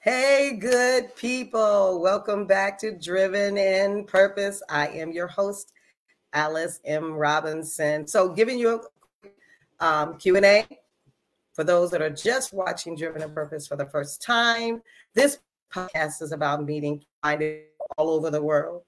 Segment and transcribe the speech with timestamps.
[0.00, 2.00] Hey, good people.
[2.00, 4.62] Welcome back to Driven in Purpose.
[4.70, 5.72] I am your host,
[6.32, 7.14] Alice M.
[7.14, 8.06] Robinson.
[8.06, 8.80] So, giving you
[9.80, 10.68] a um, Q&A
[11.52, 14.82] for those that are just watching Driven in Purpose for the first time.
[15.14, 15.40] This
[15.74, 17.62] podcast is about meeting finding
[17.96, 18.82] all over the world.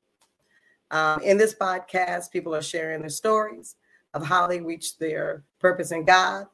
[0.92, 3.74] Um, in this podcast, people are sharing their stories
[4.14, 6.46] of how they reach their purpose in God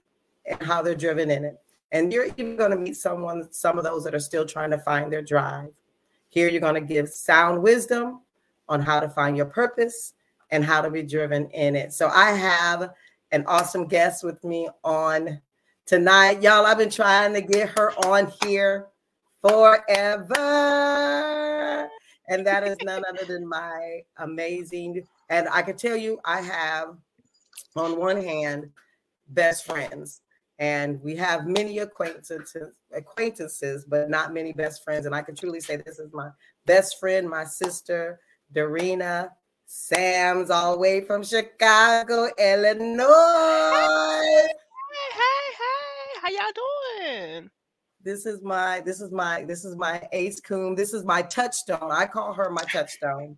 [0.46, 1.60] and how they're driven in it.
[1.96, 4.76] And you're even going to meet someone, some of those that are still trying to
[4.78, 5.70] find their drive.
[6.28, 8.20] Here, you're going to give sound wisdom
[8.68, 10.12] on how to find your purpose
[10.50, 11.94] and how to be driven in it.
[11.94, 12.90] So, I have
[13.32, 15.40] an awesome guest with me on
[15.86, 16.42] tonight.
[16.42, 18.88] Y'all, I've been trying to get her on here
[19.40, 20.34] forever.
[22.28, 26.98] And that is none other than my amazing, and I can tell you, I have
[27.74, 28.68] on one hand
[29.28, 30.20] best friends
[30.58, 35.06] and we have many acquaintances acquaintances but not many best friends.
[35.06, 36.30] And i can truly say this is my
[36.64, 38.20] best friend my sister
[38.52, 39.30] Dorena
[39.66, 43.06] Sams all the way from chicago illinois.
[44.92, 46.20] Hey hey hey.
[46.22, 46.52] How y'all
[47.34, 47.50] doing?
[48.02, 50.76] This is my this is my this is my ace coon.
[50.76, 51.90] This is my touchstone.
[51.90, 53.36] I call her my touchstone.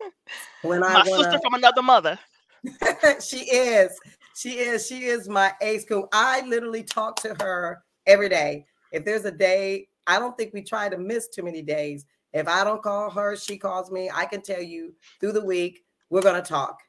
[0.62, 1.24] When i my wanna...
[1.24, 2.18] sister from another mother.
[3.20, 3.98] She is
[4.36, 4.86] she is.
[4.86, 6.08] She is my ace cool.
[6.12, 8.66] I literally talk to her every day.
[8.92, 12.04] If there's a day, I don't think we try to miss too many days.
[12.34, 14.10] If I don't call her, she calls me.
[14.12, 16.80] I can tell you through the week, we're going to talk.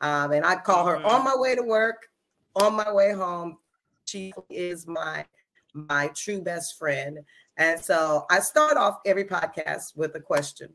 [0.00, 1.24] Um, and I call her on mm-hmm.
[1.24, 2.08] my way to work,
[2.56, 3.58] on my way home.
[4.04, 5.24] She is my
[5.74, 7.18] my true best friend.
[7.56, 10.72] And so I start off every podcast with a question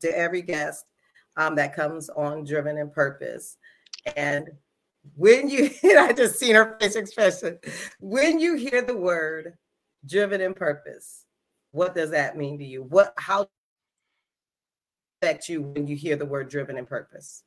[0.00, 0.86] to every guest
[1.36, 3.58] um, that comes on Driven in Purpose.
[4.16, 4.48] And
[5.16, 7.58] when you I just seen her face expression.
[8.00, 9.54] When you hear the word
[10.06, 11.24] driven in purpose,
[11.72, 12.82] what does that mean to you?
[12.82, 13.48] What how
[15.22, 17.44] affect you when you hear the word driven in purpose?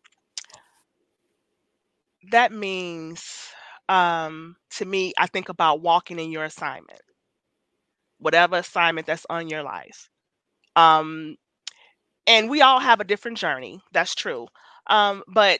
[2.32, 3.50] That means
[3.90, 7.02] um to me, I think about walking in your assignment.
[8.18, 10.10] Whatever assignment that's on your life.
[10.76, 11.38] Um
[12.28, 13.82] and we all have a different journey.
[13.92, 14.48] That's true.
[14.88, 15.60] Um, but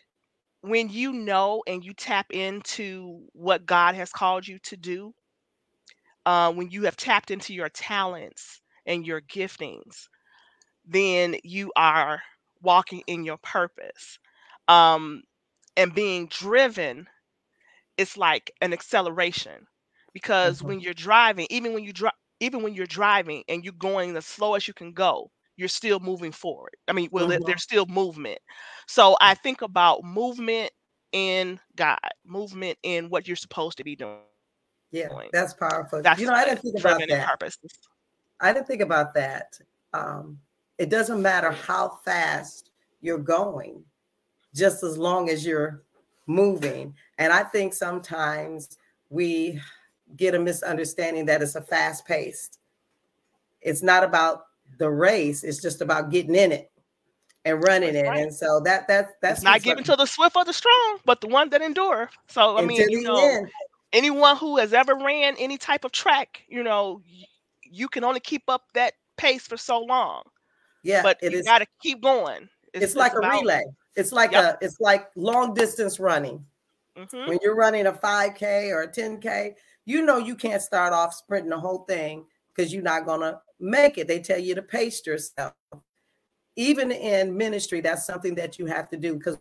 [0.67, 5.13] when you know and you tap into what God has called you to do,
[6.25, 10.07] uh, when you have tapped into your talents and your giftings,
[10.87, 12.21] then you are
[12.61, 14.17] walking in your purpose.
[14.67, 15.23] Um,
[15.77, 17.07] and being driven,
[17.97, 19.67] it's like an acceleration
[20.13, 20.67] because mm-hmm.
[20.67, 24.21] when you're driving, even when you drive, even when you're driving and you're going the
[24.21, 26.75] slowest you can go, you're still moving forward.
[26.88, 27.43] I mean, well, mm-hmm.
[27.45, 28.39] there's still movement.
[28.88, 30.71] So I think about movement
[31.11, 34.17] in God, movement in what you're supposed to be doing.
[34.91, 36.01] Yeah, that's powerful.
[36.01, 37.27] That's you know, I didn't think about that.
[37.27, 37.57] Purpose.
[38.39, 39.57] I didn't think about that.
[39.93, 40.39] Um,
[40.77, 43.83] it doesn't matter how fast you're going,
[44.53, 45.83] just as long as you're
[46.27, 46.93] moving.
[47.17, 48.77] And I think sometimes
[49.09, 49.61] we
[50.17, 52.59] get a misunderstanding that it's a fast paced.
[53.61, 54.43] It's not about
[54.77, 56.71] the race, it's just about getting in it
[57.45, 58.09] and running that's it.
[58.09, 58.23] Right.
[58.23, 61.27] And so that that's that's not given to the swift or the strong, but the
[61.27, 62.09] one that endure.
[62.27, 63.49] So I mean, you know, end.
[63.93, 67.01] anyone who has ever ran any type of track, you know,
[67.63, 70.23] you can only keep up that pace for so long.
[70.83, 72.49] Yeah, but it you got to keep going.
[72.73, 73.63] It's, it's like it's a relay.
[73.95, 74.59] It's like yep.
[74.61, 76.43] a it's like long distance running.
[76.97, 77.29] Mm-hmm.
[77.29, 79.53] When you're running a 5K or a 10K,
[79.85, 82.25] you know you can't start off sprinting the whole thing
[82.55, 84.07] because you're not gonna make it.
[84.07, 85.53] They tell you to pace yourself.
[86.55, 89.38] Even in ministry, that's something that you have to do because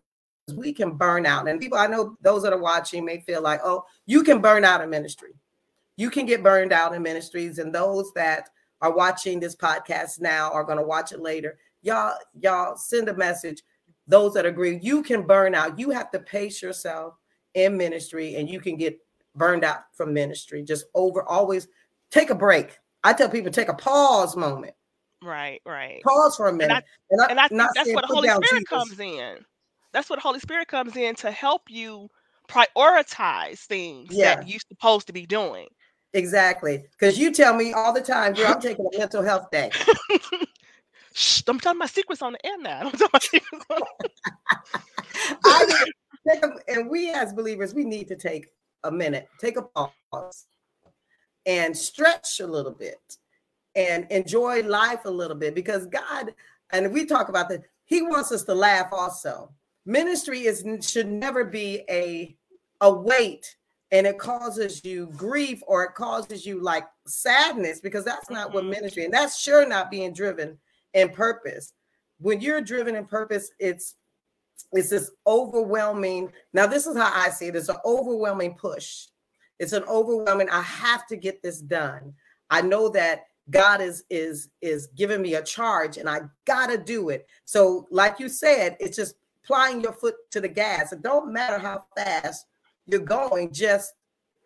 [0.52, 1.48] we can burn out.
[1.48, 4.64] And people, I know those that are watching may feel like, oh, you can burn
[4.64, 5.32] out in ministry.
[5.96, 7.58] You can get burned out in ministries.
[7.58, 11.56] And those that are watching this podcast now are going to watch it later.
[11.82, 13.62] Y'all, y'all send a message.
[14.06, 15.78] Those that agree, you can burn out.
[15.78, 17.14] You have to pace yourself
[17.54, 18.98] in ministry and you can get
[19.34, 20.62] burned out from ministry.
[20.62, 21.68] Just over always
[22.10, 22.78] take a break.
[23.04, 24.74] I tell people take a pause moment.
[25.22, 26.02] Right, right.
[26.02, 26.82] Pause for a minute.
[27.10, 28.68] And I, and I, and I that's what the Holy Spirit Jesus.
[28.68, 29.36] comes in.
[29.92, 32.08] That's what the Holy Spirit comes in to help you
[32.48, 34.36] prioritize things yeah.
[34.36, 35.68] that you're supposed to be doing.
[36.14, 36.84] Exactly.
[36.98, 39.70] Because you tell me all the time, girl, I'm taking a mental health day.
[41.14, 42.90] Shh, I'm telling my secrets on the air now.
[45.44, 45.84] I
[46.26, 48.48] a, and we as believers, we need to take
[48.84, 50.46] a minute, take a pause,
[51.46, 53.18] and stretch a little bit
[53.74, 56.34] and enjoy life a little bit because God,
[56.72, 59.50] and we talk about that, He wants us to laugh also.
[59.86, 62.36] Ministry is should never be a
[62.80, 63.56] a weight
[63.94, 68.62] and it causes you grief or it causes you like sadness because that's not what
[68.64, 68.72] mm-hmm.
[68.72, 70.58] ministry and that's sure not being driven
[70.94, 71.72] in purpose
[72.18, 73.96] when you're driven in purpose it's
[74.72, 79.06] it's this overwhelming now this is how i see it it's an overwhelming push
[79.58, 82.12] it's an overwhelming i have to get this done
[82.50, 87.10] i know that god is is is giving me a charge and i gotta do
[87.10, 91.32] it so like you said it's just applying your foot to the gas it don't
[91.32, 92.46] matter how fast
[92.86, 93.94] you're going, just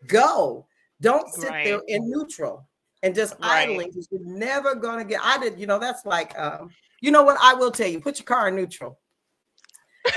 [0.07, 0.67] go.
[1.01, 1.65] Don't sit right.
[1.65, 2.69] there in neutral
[3.03, 3.69] and just right.
[3.69, 5.21] idling because you're never gonna get.
[5.23, 6.71] I did, you know, that's like, um,
[7.01, 7.39] you know what?
[7.41, 8.99] I will tell you, put your car in neutral.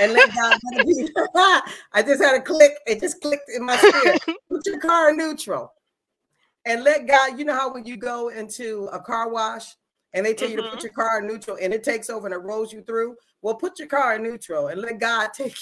[0.00, 0.58] And let God
[1.92, 4.22] I just had a click, it just clicked in my spirit.
[4.48, 5.72] Put your car in neutral
[6.64, 9.74] and let God, you know how when you go into a car wash
[10.14, 10.58] and they tell mm-hmm.
[10.58, 10.86] you to put mm-hmm.
[10.86, 13.16] your car in neutral and it takes over and it rolls you through.
[13.40, 15.56] Well, put your car in neutral and let God take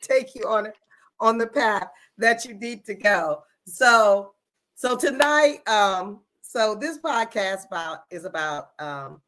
[0.00, 0.72] take you on
[1.20, 1.88] on the path
[2.18, 3.42] that you need to go.
[3.64, 4.34] So,
[4.74, 9.20] so tonight, um, so this podcast about is about um,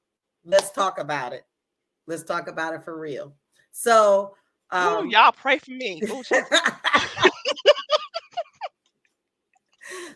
[0.45, 1.45] let's talk about it.
[2.07, 3.35] Let's talk about it for real.
[3.73, 4.35] So,
[4.71, 6.01] um, Ooh, y'all pray for me.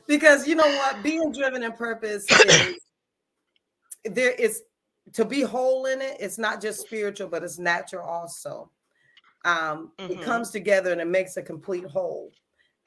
[0.07, 2.77] because you know what, being driven in purpose is
[4.05, 4.63] there is
[5.13, 6.17] to be whole in it.
[6.21, 8.71] It's not just spiritual, but it's natural also
[9.45, 10.13] um, mm-hmm.
[10.13, 12.33] it comes together and it makes a complete whole.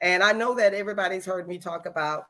[0.00, 2.24] And I know that everybody's heard me talk about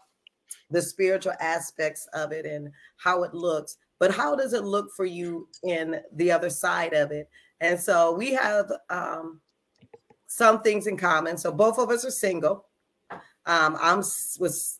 [0.70, 5.04] the spiritual aspects of it and how it looks, but how does it look for
[5.04, 7.28] you in the other side of it?
[7.60, 9.40] And so we have um,
[10.26, 11.36] some things in common.
[11.36, 12.66] So both of us are single.
[13.46, 14.78] Um, I'm was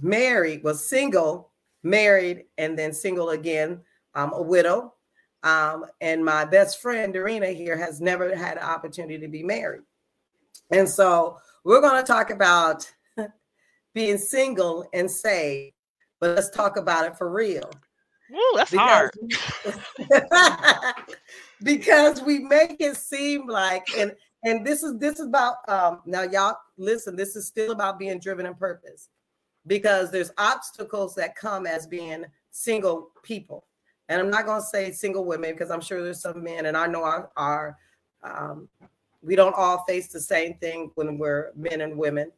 [0.00, 3.80] married, was single, married, and then single again.
[4.14, 4.94] I'm a widow.
[5.42, 9.82] Um, and my best friend, Dorena, here has never had an opportunity to be married.
[10.72, 12.90] And so we're going to talk about
[13.94, 15.74] being single and saved,
[16.20, 17.70] but let's talk about it for real.
[18.32, 19.10] Ooh, that's because,
[20.10, 20.94] hard.
[21.62, 24.14] because we make it seem like, and
[24.44, 28.18] and this is this is about um now y'all listen, this is still about being
[28.18, 29.08] driven in purpose.
[29.66, 33.66] Because there's obstacles that come as being single people.
[34.08, 36.86] And I'm not to say single women because I'm sure there's some men, and I
[36.86, 37.76] know our, our
[38.22, 38.68] um,
[39.22, 42.32] we don't all face the same thing when we're men and women,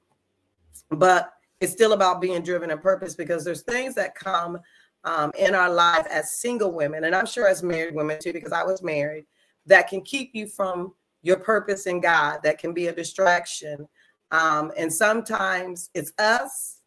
[0.91, 4.59] but it's still about being driven and purpose because there's things that come
[5.05, 8.52] um, in our life as single women, and I'm sure as married women too, because
[8.52, 9.26] I was married,
[9.67, 13.87] that can keep you from your purpose in God, that can be a distraction.
[14.31, 16.81] Um, and sometimes it's us,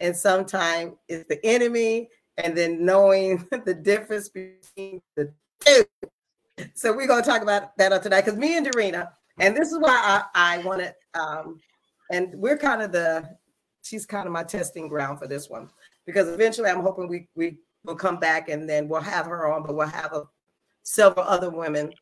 [0.00, 5.32] and sometimes it's the enemy, and then knowing the difference between the
[5.64, 5.84] two.
[6.74, 9.72] So we're going to talk about that on tonight because me and Dorena, and this
[9.72, 11.60] is why I, I wanted, um,
[12.10, 13.36] and we're kind of the,
[13.82, 15.68] she's kind of my testing ground for this one
[16.06, 19.64] because eventually I'm hoping we we will come back and then we'll have her on,
[19.64, 20.24] but we'll have a,
[20.82, 21.92] several other women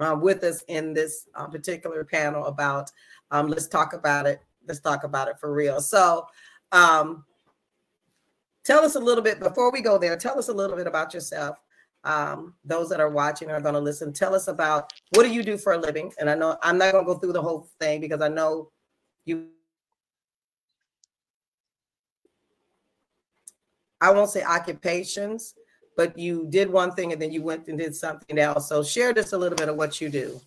[0.00, 2.90] uh, with us in this uh, particular panel about
[3.30, 4.40] um, let's talk about it.
[4.66, 5.80] Let's talk about it for real.
[5.80, 6.26] So
[6.72, 7.24] um,
[8.64, 10.16] tell us a little bit before we go there.
[10.16, 11.58] Tell us a little bit about yourself.
[12.04, 14.12] Um, those that are watching are going to listen.
[14.12, 16.12] Tell us about what do you do for a living?
[16.20, 18.70] And I know I'm not going to go through the whole thing because I know
[19.24, 19.48] you.
[24.06, 25.54] I won't say occupations,
[25.96, 28.68] but you did one thing and then you went and did something else.
[28.68, 30.40] So share just a little bit of what you do.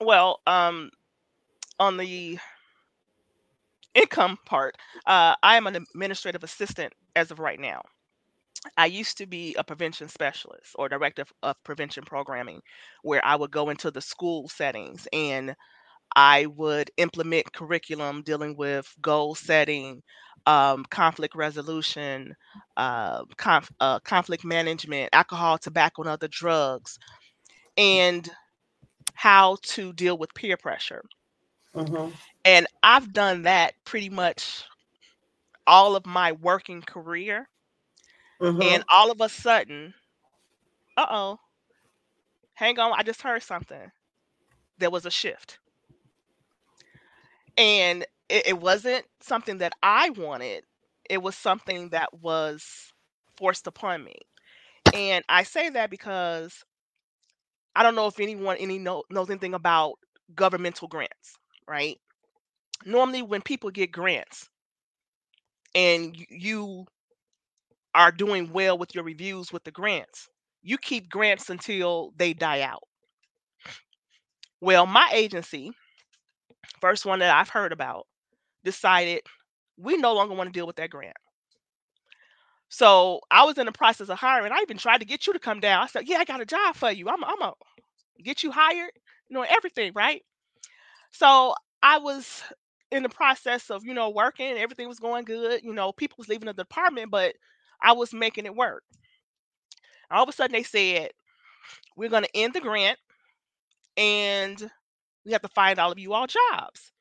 [0.00, 0.90] Well, um,
[1.78, 2.38] on the
[3.94, 7.82] income part, uh, I am an administrative assistant as of right now.
[8.78, 12.62] I used to be a prevention specialist or director of prevention programming,
[13.02, 15.54] where I would go into the school settings and
[16.16, 20.02] I would implement curriculum dealing with goal setting,
[20.46, 22.34] um, conflict resolution,
[22.76, 26.98] uh, conf- uh, conflict management, alcohol, tobacco, and other drugs,
[27.76, 28.28] and
[29.14, 31.04] how to deal with peer pressure.
[31.74, 32.12] Mm-hmm.
[32.44, 34.64] And I've done that pretty much
[35.66, 37.48] all of my working career.
[38.40, 38.62] Mm-hmm.
[38.62, 39.94] And all of a sudden,
[40.96, 41.38] uh oh,
[42.54, 43.92] hang on, I just heard something.
[44.78, 45.59] There was a shift.
[47.56, 50.64] And it, it wasn't something that I wanted,
[51.08, 52.92] it was something that was
[53.36, 54.16] forced upon me.
[54.92, 56.64] And I say that because
[57.74, 59.94] I don't know if anyone any know, knows anything about
[60.34, 61.98] governmental grants, right?
[62.86, 64.48] normally when people get grants
[65.74, 66.86] and you
[67.94, 70.28] are doing well with your reviews with the grants,
[70.62, 72.82] you keep grants until they die out.
[74.60, 75.72] Well, my agency,
[76.80, 78.06] first one that I've heard about,
[78.64, 79.22] decided
[79.76, 81.16] we no longer want to deal with that grant.
[82.68, 84.52] So I was in the process of hiring.
[84.52, 85.82] I even tried to get you to come down.
[85.82, 87.08] I said, "Yeah, I got a job for you.
[87.08, 87.52] I'm, gonna
[88.22, 88.92] get you hired.
[89.28, 90.24] You know everything, right?"
[91.12, 92.42] So I was
[92.92, 94.56] in the process of you know working.
[94.56, 95.64] Everything was going good.
[95.64, 97.34] You know, people was leaving the department, but
[97.82, 98.84] I was making it work.
[100.10, 101.10] All of a sudden, they said,
[101.96, 102.98] "We're gonna end the grant,
[103.96, 104.70] and
[105.24, 106.92] we have to find all of you all jobs."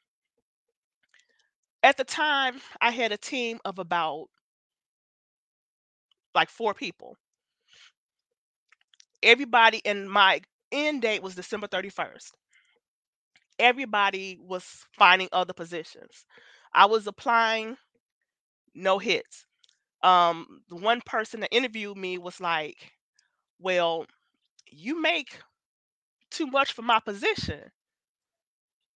[1.84, 4.30] At the time, I had a team of about
[6.36, 7.18] like four people.
[9.24, 10.42] Everybody and my
[10.74, 12.36] end date was December 31st.
[13.60, 14.66] Everybody was
[14.98, 16.26] finding other positions.
[16.74, 17.78] I was applying,
[18.76, 19.46] no hits.
[20.04, 22.94] Um, the one person that interviewed me was like,
[23.60, 24.06] Well,
[24.68, 25.40] you make
[26.32, 27.72] too much for my position.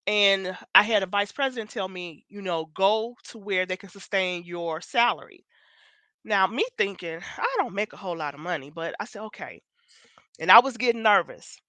[0.07, 3.89] And I had a vice president tell me, you know, go to where they can
[3.89, 5.45] sustain your salary.
[6.25, 9.61] Now, me thinking, I don't make a whole lot of money, but I said, okay.
[10.39, 11.59] And I was getting nervous.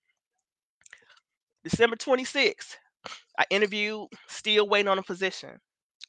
[1.64, 2.78] December 26th,
[3.38, 5.60] I interviewed, still waiting on a position.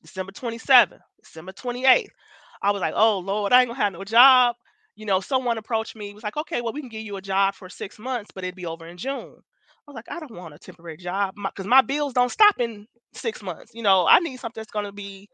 [0.01, 2.13] December 27th, December 28th.
[2.61, 4.55] I was like, oh Lord, I ain't gonna have no job.
[4.95, 7.55] You know, someone approached me, was like, okay, well, we can give you a job
[7.55, 9.41] for six months, but it'd be over in June.
[9.87, 12.55] I was like, I don't want a temporary job because my, my bills don't stop
[12.59, 13.71] in six months.
[13.73, 15.29] You know, I need something that's gonna be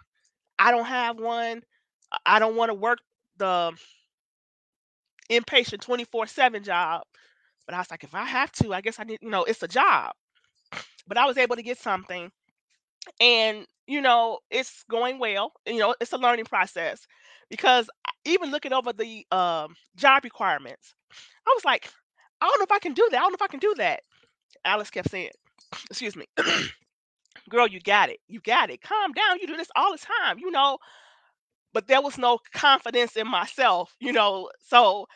[0.60, 1.64] I don't have one.
[2.26, 3.00] I don't want to work
[3.38, 3.74] the
[5.32, 7.04] inpatient 24 7 job.
[7.66, 9.64] But I was like, if I have to, I guess I need, you know, it's
[9.64, 10.14] a job.
[11.08, 12.32] But I was able to get something.
[13.20, 15.54] And, you know, it's going well.
[15.66, 17.08] You know, it's a learning process
[17.50, 17.90] because
[18.26, 20.96] even looking over the um, job requirements,
[21.48, 21.90] I was like,
[22.42, 23.18] I don't know if I can do that.
[23.18, 24.02] I don't know if I can do that.
[24.66, 25.32] Alice kept saying,
[25.90, 26.28] excuse me,
[27.50, 28.20] girl, you got it.
[28.28, 28.82] You got it.
[28.82, 29.40] Calm down.
[29.40, 30.78] You do this all the time, you know.
[31.74, 34.50] But there was no confidence in myself, you know.
[34.60, 35.08] So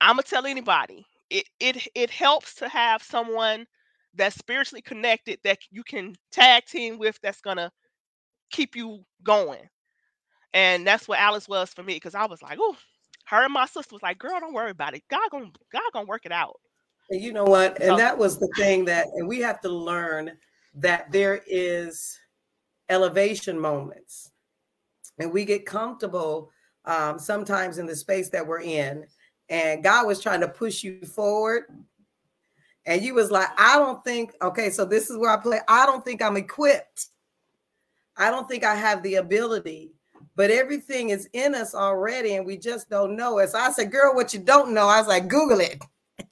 [0.00, 3.66] I'm gonna tell anybody, it it it helps to have someone
[4.14, 7.70] that's spiritually connected that you can tag team with that's gonna
[8.50, 9.68] keep you going.
[10.52, 12.76] And that's what Alice was for me because I was like, oh,
[13.26, 15.02] her and my sister was like, girl, don't worry about it.
[15.10, 16.60] God gonna God gonna work it out.
[17.10, 17.80] And you know what?
[17.80, 20.32] And so, that was the thing that, and we have to learn
[20.76, 22.18] that there is
[22.88, 24.30] elevation moments,
[25.18, 26.50] and we get comfortable
[26.84, 29.06] um, sometimes in the space that we're in,
[29.48, 31.64] and God was trying to push you forward.
[32.86, 35.60] And you was like, I don't think, okay, so this is where I play.
[35.68, 37.06] I don't think I'm equipped.
[38.16, 39.92] I don't think I have the ability,
[40.36, 43.50] but everything is in us already, and we just don't know it.
[43.50, 45.82] So I said, Girl, what you don't know, I was like, Google it,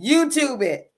[0.00, 0.92] YouTube it,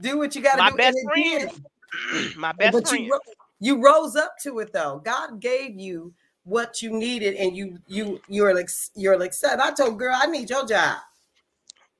[0.00, 0.62] do what you got to do.
[0.62, 0.76] my do.
[0.76, 2.36] Best friend.
[2.36, 3.04] my best but friend.
[3.04, 3.20] You,
[3.60, 5.00] you rose up to it though.
[5.04, 9.70] God gave you what you needed and you you you're like you're like said i
[9.70, 10.96] told girl i need your job.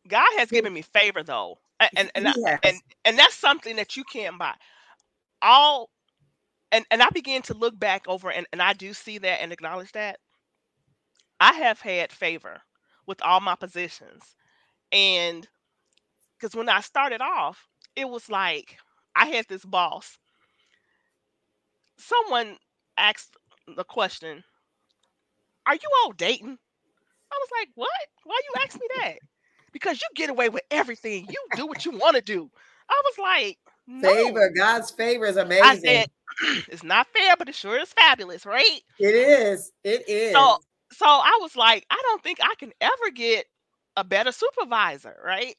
[0.08, 2.28] God has given me favor though and and
[2.62, 4.54] and, and that's something that you can't buy.
[5.42, 5.90] All
[6.72, 9.52] and and i began to look back over and, and i do see that and
[9.52, 10.18] acknowledge that.
[11.40, 12.60] I have had favor
[13.06, 14.22] with all my positions
[14.92, 15.46] and
[16.38, 18.78] because when i started off it was like
[19.14, 20.18] i had this boss
[21.98, 22.56] someone
[22.96, 23.36] asked
[23.76, 24.44] the question,
[25.66, 26.58] Are you all dating?
[27.32, 27.90] I was like, What?
[28.24, 29.18] Why you ask me that?
[29.72, 31.26] Because you get away with everything.
[31.28, 32.50] You do what you want to do.
[32.90, 34.08] I was like, no.
[34.08, 35.68] Favor, God's favor is amazing.
[35.70, 36.06] I said,
[36.68, 38.80] it's not fair, but it sure is fabulous, right?
[38.98, 39.72] It is.
[39.84, 40.32] It is.
[40.34, 40.58] So,
[40.92, 43.46] so I was like, I don't think I can ever get
[43.96, 45.56] a better supervisor, right?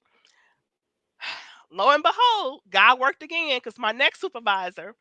[1.71, 4.95] Lo and behold, God worked again because my next supervisor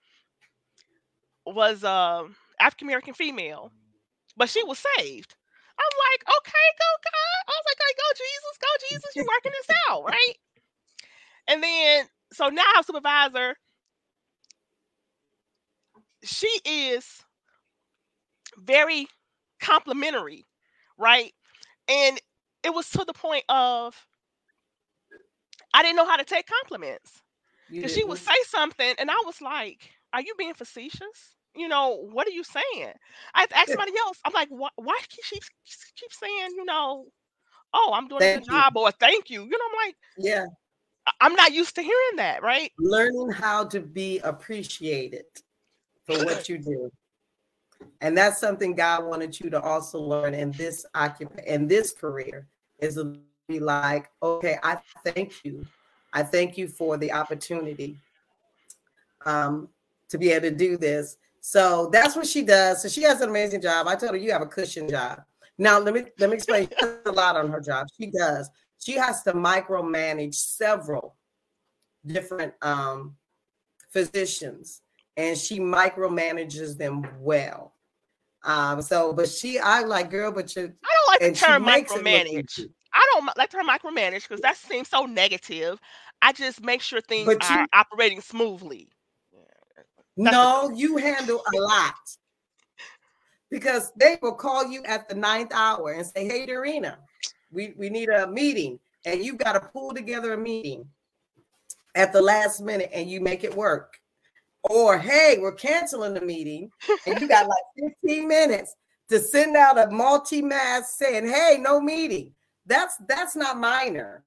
[1.54, 3.72] was um African American female,
[4.36, 5.34] but she was saved.
[5.78, 7.42] I'm like, okay, go God.
[7.48, 9.16] I was like, okay, go Jesus, go Jesus.
[9.16, 10.34] You're working this out, right?
[11.48, 13.56] And then so now supervisor,
[16.24, 17.22] she is
[18.58, 19.08] very
[19.60, 20.46] complimentary,
[20.98, 21.32] right?
[21.88, 22.20] And
[22.64, 23.96] it was to the point of
[25.74, 27.22] I didn't know how to take compliments.
[27.80, 31.36] Because she would say something, and I was like, Are you being facetious?
[31.54, 32.92] You know, what are you saying?
[33.34, 37.06] I asked somebody else, I'm like, why, why she keep, saying, you know,
[37.74, 39.42] oh, I'm doing thank a job or thank you.
[39.42, 40.46] You know, I'm like, yeah,
[41.20, 42.70] I'm not used to hearing that, right?
[42.78, 45.24] Learning how to be appreciated
[46.06, 46.92] for what you do.
[48.00, 52.46] And that's something God wanted you to also learn in this occupation in this career
[52.80, 55.66] is to be like, okay, I thank you.
[56.12, 57.98] I thank you for the opportunity
[59.26, 59.68] um,
[60.08, 61.16] to be able to do this.
[61.40, 62.82] So that's what she does.
[62.82, 63.86] So she has an amazing job.
[63.86, 65.22] I told her you have a cushion job.
[65.58, 66.68] Now let me let me explain
[67.06, 67.86] a lot on her job.
[67.98, 68.50] She does.
[68.78, 71.16] She has to micromanage several
[72.06, 73.16] different um,
[73.90, 74.82] physicians,
[75.16, 77.74] and she micromanages them well.
[78.44, 80.62] Um, so, but she, I like girl, but you.
[80.62, 82.68] I don't like the term micromanage.
[82.94, 85.80] I don't like term micromanage because that seems so negative.
[86.22, 88.88] I just make sure things are operating smoothly.
[90.18, 91.94] No, you handle a lot
[93.50, 96.98] because they will call you at the ninth hour and say, "Hey, Dorena,
[97.52, 100.88] we we need a meeting," and you've got to pull together a meeting
[101.94, 104.00] at the last minute, and you make it work.
[104.64, 106.70] Or, hey, we're canceling the meeting,
[107.06, 108.74] and you got like 15 minutes
[109.08, 112.34] to send out a multi-mass saying, "Hey, no meeting."
[112.66, 114.24] That's that's not minor.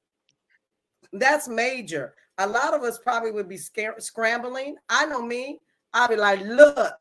[1.12, 2.16] That's major.
[2.38, 4.78] A lot of us probably would be scrambling.
[4.88, 5.60] I know me.
[5.94, 6.94] I'll be like, look,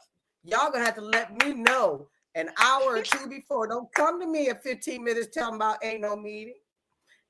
[0.43, 3.67] y'all gonna have to let me know an hour or two before.
[3.67, 6.55] Don't come to me at 15 minutes telling about ain't no meeting.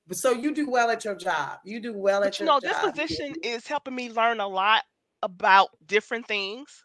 [0.06, 1.58] But so you do well at your job.
[1.64, 2.82] You do well at you your know, job.
[2.82, 4.82] this position is helping me learn a lot
[5.22, 6.84] about different things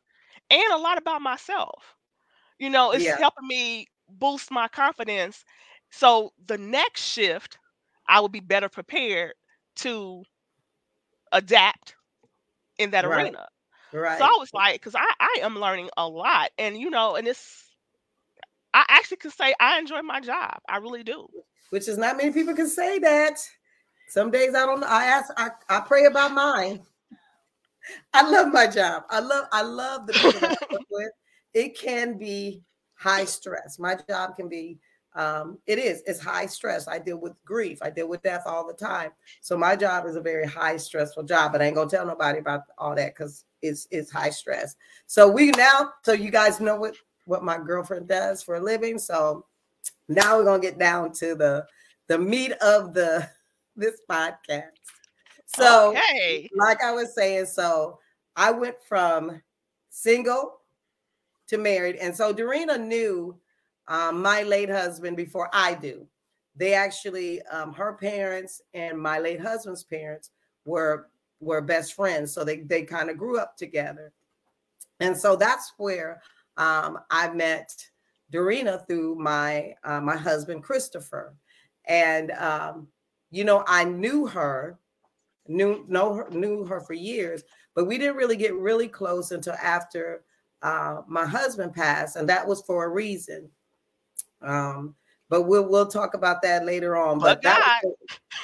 [0.49, 1.95] and a lot about myself.
[2.59, 3.17] You know, it's yeah.
[3.17, 5.43] helping me boost my confidence.
[5.91, 7.57] So the next shift,
[8.07, 9.33] I will be better prepared
[9.77, 10.23] to
[11.31, 11.95] adapt
[12.77, 13.25] in that right.
[13.25, 13.47] arena.
[13.95, 14.17] Right.
[14.17, 16.51] So I was like, because I, I am learning a lot.
[16.57, 17.63] And, you know, and it's,
[18.73, 20.59] I actually can say I enjoy my job.
[20.67, 21.27] I really do.
[21.69, 23.39] Which is not many people can say that.
[24.09, 24.83] Some days I don't.
[24.83, 26.81] I ask, I, I pray about mine.
[28.13, 29.03] I love my job.
[29.09, 31.11] I love, I love the people I work with.
[31.53, 32.63] It can be
[32.95, 33.79] high stress.
[33.79, 34.77] My job can be
[35.15, 38.67] um, it is it's high stress i deal with grief i deal with death all
[38.67, 41.89] the time so my job is a very high stressful job but i ain't gonna
[41.89, 44.75] tell nobody about all that because it's it's high stress
[45.07, 48.97] so we now so you guys know what what my girlfriend does for a living
[48.97, 49.45] so
[50.07, 51.65] now we're gonna get down to the
[52.07, 53.27] the meat of the
[53.75, 54.71] this podcast
[55.45, 56.49] so okay.
[56.55, 57.99] like i was saying so
[58.35, 59.41] i went from
[59.89, 60.59] single
[61.47, 63.37] to married and so Dorena knew
[63.87, 66.07] um, my late husband before I do.
[66.55, 70.31] They actually, um, her parents and my late husband's parents
[70.65, 74.13] were were best friends, so they they kind of grew up together,
[74.99, 76.21] and so that's where
[76.57, 77.71] um, I met
[78.31, 81.35] Dorena through my uh, my husband Christopher,
[81.85, 82.87] and um,
[83.31, 84.79] you know I knew her,
[85.47, 87.43] knew know her, knew her for years,
[87.75, 90.23] but we didn't really get really close until after
[90.61, 93.49] uh, my husband passed, and that was for a reason.
[94.41, 94.95] Um,
[95.29, 97.19] but we'll we'll talk about that later on.
[97.19, 97.95] But, but that was,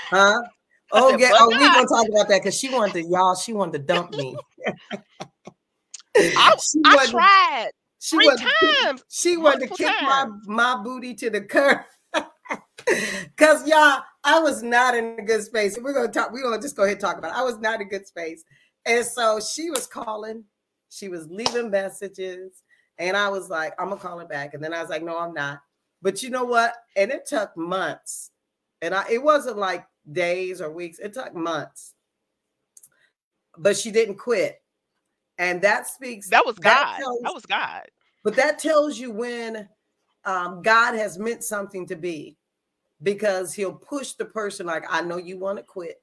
[0.10, 0.41] huh?
[0.93, 3.73] Oh yeah, oh, we're gonna talk about that because she wanted to, y'all, she wanted
[3.73, 4.36] to dump me.
[6.15, 9.01] I, I tried she three wanted times.
[9.01, 10.47] To, she wanted to kick times.
[10.47, 11.82] my, my booty to the curb.
[13.38, 15.77] Cause y'all, I was not in a good space.
[15.80, 17.38] We're gonna talk, we're gonna just go ahead and talk about it.
[17.38, 18.43] I was not in a good space.
[18.86, 20.43] And so she was calling,
[20.89, 22.63] she was leaving messages,
[22.97, 24.56] and I was like, I'm gonna call her back.
[24.56, 25.60] And then I was like, no, I'm not.
[26.01, 26.73] But you know what?
[26.97, 28.32] And it took months.
[28.82, 31.94] And I it wasn't like days or weeks, it took months.
[33.58, 34.62] But she didn't quit.
[35.38, 36.74] And that speaks that was God.
[36.74, 37.84] That, tells, that was God.
[38.24, 39.68] But that tells you when
[40.26, 42.38] um, God has meant something to be
[43.04, 46.02] because he'll push the person like, I know you want to quit,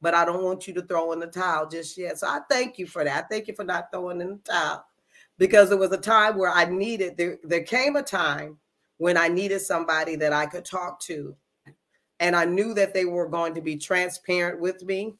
[0.00, 2.18] but I don't want you to throw in the towel just yet.
[2.18, 3.24] So I thank you for that.
[3.24, 4.84] I thank you for not throwing in the towel
[5.38, 8.58] because there was a time where I needed, there, there came a time
[8.98, 11.34] when I needed somebody that I could talk to.
[12.24, 15.14] And I knew that they were going to be transparent with me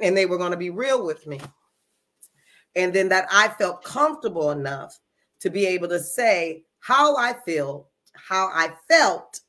[0.00, 1.38] and they were going to be real with me.
[2.74, 4.98] And then that I felt comfortable enough
[5.40, 9.40] to be able to say how I feel, how I felt,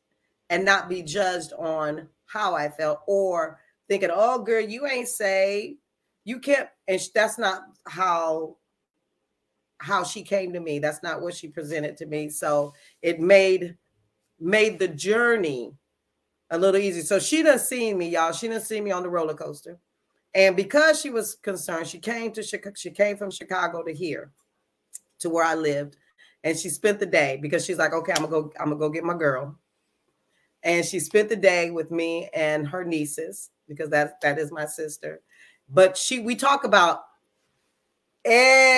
[0.50, 5.78] and not be judged on how I felt or thinking, oh, girl, you ain't saved.
[6.26, 6.68] You can't.
[6.90, 8.58] And that's not how
[9.78, 10.80] how she came to me.
[10.80, 12.28] That's not what she presented to me.
[12.28, 13.78] So it made
[14.38, 15.72] made the journey
[16.50, 17.02] a little easy.
[17.02, 18.32] So she done seen me, y'all.
[18.32, 19.78] She done seen me on the roller coaster.
[20.34, 24.32] And because she was concerned, she came to Chicago, she came from Chicago to here,
[25.20, 25.98] to where I lived.
[26.44, 28.90] And she spent the day because she's like, okay, I'm gonna go, I'm gonna go
[28.90, 29.58] get my girl.
[30.64, 34.66] And she spent the day with me and her nieces, because that that is my
[34.66, 35.22] sister.
[35.70, 37.02] But she we talk about
[38.26, 38.78] everything.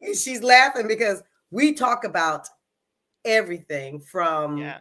[0.00, 2.48] And she's laughing because we talk about
[3.24, 4.78] everything from yeah.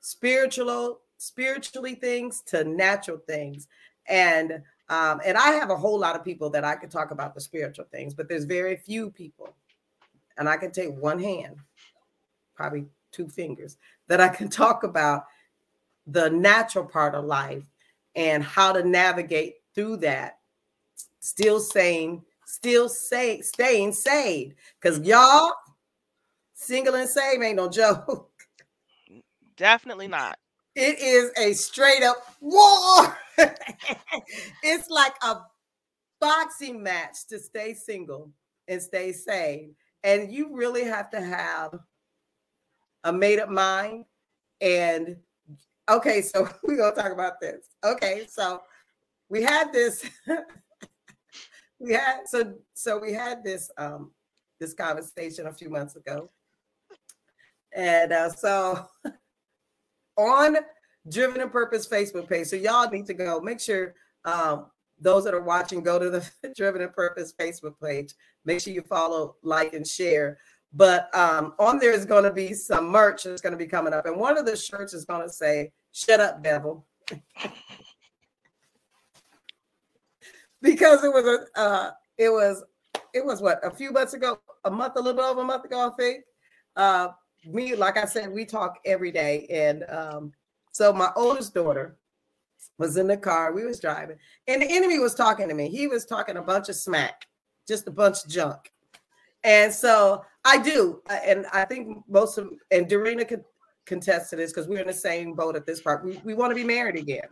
[0.00, 3.68] spiritual spiritually things to natural things
[4.08, 4.52] and
[4.88, 7.40] um and i have a whole lot of people that i could talk about the
[7.40, 9.54] spiritual things but there's very few people
[10.36, 11.56] and i can take one hand
[12.54, 13.78] probably two fingers
[14.08, 15.24] that i can talk about
[16.06, 17.64] the natural part of life
[18.14, 20.38] and how to navigate through that
[21.20, 25.52] still saying still say staying saved because y'all
[26.64, 28.30] single and saved ain't no joke.
[29.56, 30.38] Definitely not.
[30.74, 33.16] It is a straight up war.
[34.62, 35.38] It's like a
[36.20, 38.30] boxing match to stay single
[38.68, 39.74] and stay saved
[40.04, 41.74] and you really have to have
[43.02, 44.04] a made up mind
[44.60, 45.16] and
[45.90, 47.70] okay so we're gonna talk about this.
[47.84, 48.62] Okay so
[49.28, 50.08] we had this
[51.80, 54.12] we had so so we had this um
[54.60, 56.30] this conversation a few months ago
[57.74, 58.86] and uh, so
[60.16, 60.56] on
[61.10, 64.66] driven in purpose facebook page so y'all need to go make sure um
[65.00, 68.14] those that are watching go to the driven in purpose facebook page.
[68.44, 70.38] Make sure you follow like and share.
[70.72, 73.92] But um on there is going to be some merch that's going to be coming
[73.92, 76.86] up and one of the shirts is going to say shut up devil.
[80.62, 82.64] Because it was a uh, it was
[83.12, 85.66] it was what a few months ago, a month, a little bit over a month
[85.66, 86.24] ago, I think.
[86.74, 87.08] Uh,
[87.46, 90.32] me, like I said, we talk every day, and um,
[90.72, 91.96] so my oldest daughter
[92.78, 93.52] was in the car.
[93.52, 94.16] We was driving,
[94.48, 95.68] and the enemy was talking to me.
[95.68, 97.26] He was talking a bunch of smack,
[97.68, 98.72] just a bunch of junk,
[99.42, 103.44] and so I do, uh, and I think most of and Dorena could
[103.86, 106.04] contest to this because we're in the same boat at this part.
[106.04, 107.28] We we want to be married again.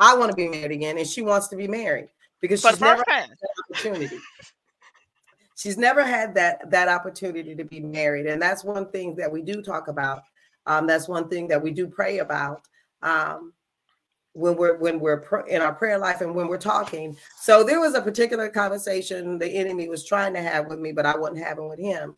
[0.00, 2.08] I want to be married again, and she wants to be married
[2.40, 4.18] because she's never had that opportunity.
[5.54, 9.42] She's never had that that opportunity to be married, and that's one thing that we
[9.42, 10.22] do talk about.
[10.66, 12.66] Um, that's one thing that we do pray about
[13.02, 13.52] um,
[14.32, 17.16] when we're when we're pr- in our prayer life and when we're talking.
[17.40, 21.06] So there was a particular conversation the enemy was trying to have with me, but
[21.06, 22.16] I wasn't having with him.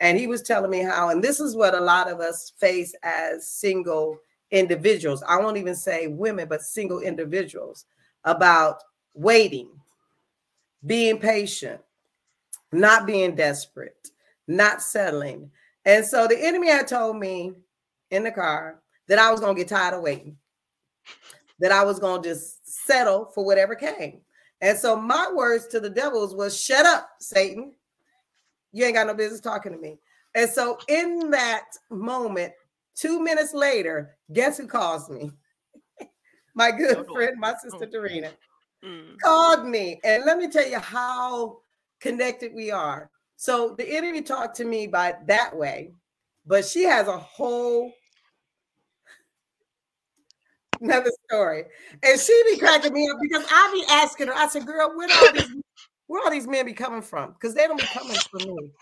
[0.00, 2.94] And he was telling me how, and this is what a lot of us face
[3.02, 4.18] as single
[4.52, 5.24] individuals.
[5.26, 7.84] I won't even say women, but single individuals
[8.24, 8.82] about
[9.14, 9.68] waiting,
[10.86, 11.80] being patient,
[12.72, 14.10] not being desperate,
[14.46, 15.50] not settling.
[15.84, 17.52] And so the enemy had told me
[18.10, 20.36] in the car that I was going to get tired of waiting,
[21.60, 24.20] that I was going to just settle for whatever came.
[24.60, 27.72] And so my words to the devils was, Shut up, Satan.
[28.72, 29.98] You ain't got no business talking to me.
[30.34, 32.52] And so in that moment,
[32.94, 35.30] two minutes later, guess who calls me?
[36.54, 38.32] my good friend, my sister Dorena
[38.84, 39.16] mm.
[39.22, 40.00] called me.
[40.04, 41.58] And let me tell you how
[42.00, 43.10] connected we are.
[43.36, 45.92] So the enemy talked to me by that way,
[46.46, 47.92] but she has a whole
[50.80, 51.64] another story.
[52.02, 55.08] And she be cracking me up because I be asking her, I said, girl, where
[55.10, 55.56] all these
[56.06, 57.32] where all these men be coming from?
[57.32, 58.72] Because they don't be coming from me.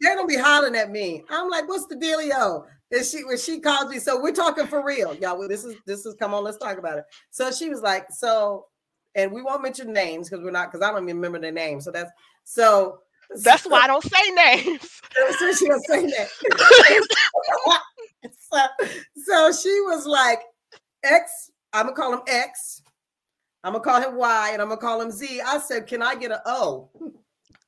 [0.00, 1.24] they don't be hollering at me.
[1.30, 2.64] I'm like, what's the dealio?
[2.90, 5.38] And she when she called me, so we're talking for real, y'all.
[5.38, 7.04] Well, this is this is come on, let's talk about it.
[7.30, 8.66] So she was like, so,
[9.14, 11.80] and we won't mention names because we're not because I don't even remember the name.
[11.80, 12.10] So that's
[12.44, 13.00] so
[13.42, 15.00] that's so, why I don't say names.
[15.38, 16.28] So she don't say that.
[18.38, 18.66] so,
[19.26, 20.40] so she was like,
[21.04, 22.80] X, I'm gonna call him X.
[23.62, 25.42] I'm gonna call him Y, and I'm gonna call him Z.
[25.44, 26.88] I said, can I get an O?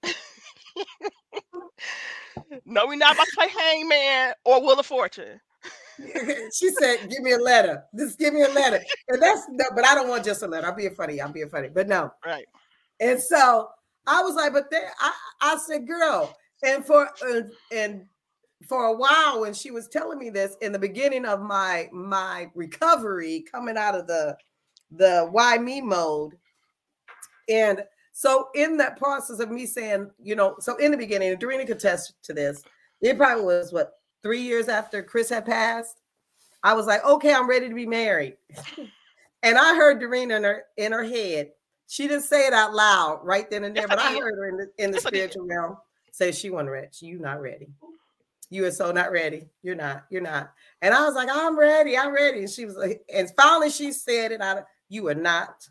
[2.64, 5.38] no, we're not about to play Hangman or Wheel of Fortune.
[6.54, 7.84] she said, "Give me a letter.
[7.96, 10.66] Just give me a letter." And that's no, but I don't want just a letter.
[10.66, 11.20] I'm being funny.
[11.20, 12.12] I'm being funny, but no.
[12.24, 12.46] Right.
[13.00, 13.68] And so
[14.06, 18.06] I was like, but then I, I said, "Girl," and for uh, and
[18.68, 22.50] for a while when she was telling me this in the beginning of my my
[22.54, 24.36] recovery, coming out of the
[24.90, 26.34] the why me mode,
[27.48, 31.66] and so in that process of me saying, you know, so in the beginning, Dorena
[31.66, 32.62] could attest to this,
[33.00, 36.00] it probably was what three years after Chris had passed.
[36.64, 38.36] I was like, okay, I'm ready to be married.
[39.42, 41.52] and I heard Dorena in her in her head,
[41.86, 44.22] she didn't say it out loud right then and there, Yes, but I did.
[44.22, 45.76] heard her in the, in the Yes, spiritual realm
[46.10, 46.88] say she wasn't ready.
[47.00, 47.68] You not ready.
[48.50, 49.48] You are so not ready.
[49.62, 50.04] You're not.
[50.10, 50.52] You're not.
[50.80, 51.96] And I was like, I'm ready.
[51.98, 52.40] I'm ready.
[52.40, 54.64] And she was like, and finally she said it out.
[54.88, 55.68] You are not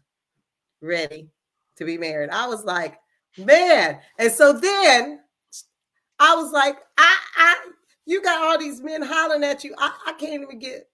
[0.81, 1.29] ready
[1.77, 2.29] to be married.
[2.29, 2.99] I was like,
[3.37, 3.99] man.
[4.19, 5.21] And so then
[6.19, 7.55] I was like, I, I,
[8.05, 9.73] you got all these men hollering at you.
[9.77, 10.89] I, I can't even get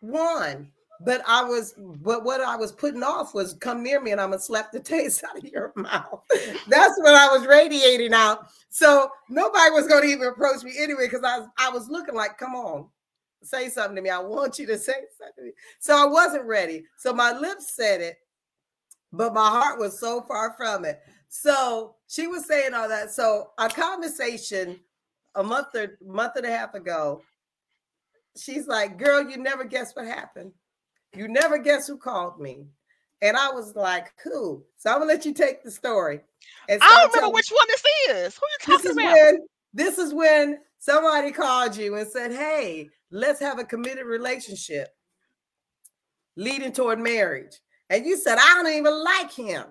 [0.00, 0.70] one.
[1.04, 4.30] But I was, but what I was putting off was come near me and I'm
[4.30, 6.22] gonna slap the taste out of your mouth.
[6.68, 8.46] That's what I was radiating out.
[8.70, 12.38] So nobody was gonna even approach me anyway because I was, I was looking like,
[12.38, 12.88] come on,
[13.42, 14.08] say something to me.
[14.10, 15.34] I want you to say something.
[15.36, 15.52] To me.
[15.80, 16.84] So I wasn't ready.
[16.96, 18.16] So my lips said it,
[19.12, 21.00] but my heart was so far from it.
[21.28, 23.10] So she was saying all that.
[23.10, 24.80] So a conversation
[25.36, 27.22] a month or month and a half ago,
[28.36, 30.52] she's like, "Girl, you never guess what happened.
[31.14, 32.66] You never guess who called me."
[33.22, 36.20] And I was like, "Who?" So I'm gonna let you take the story.
[36.68, 37.84] And I don't remember which one this
[38.16, 38.36] is.
[38.36, 39.12] Who you this talking is about?
[39.12, 44.88] when this is when somebody called you and said, "Hey, let's have a committed relationship
[46.36, 49.66] leading toward marriage." And you said, "I don't even like him."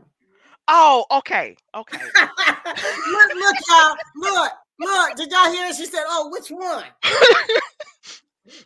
[0.67, 1.97] Oh, okay, okay.
[2.15, 5.16] look, look, y'all, look, look.
[5.16, 5.68] Did y'all hear?
[5.68, 5.76] it?
[5.76, 6.86] She said, "Oh, which one?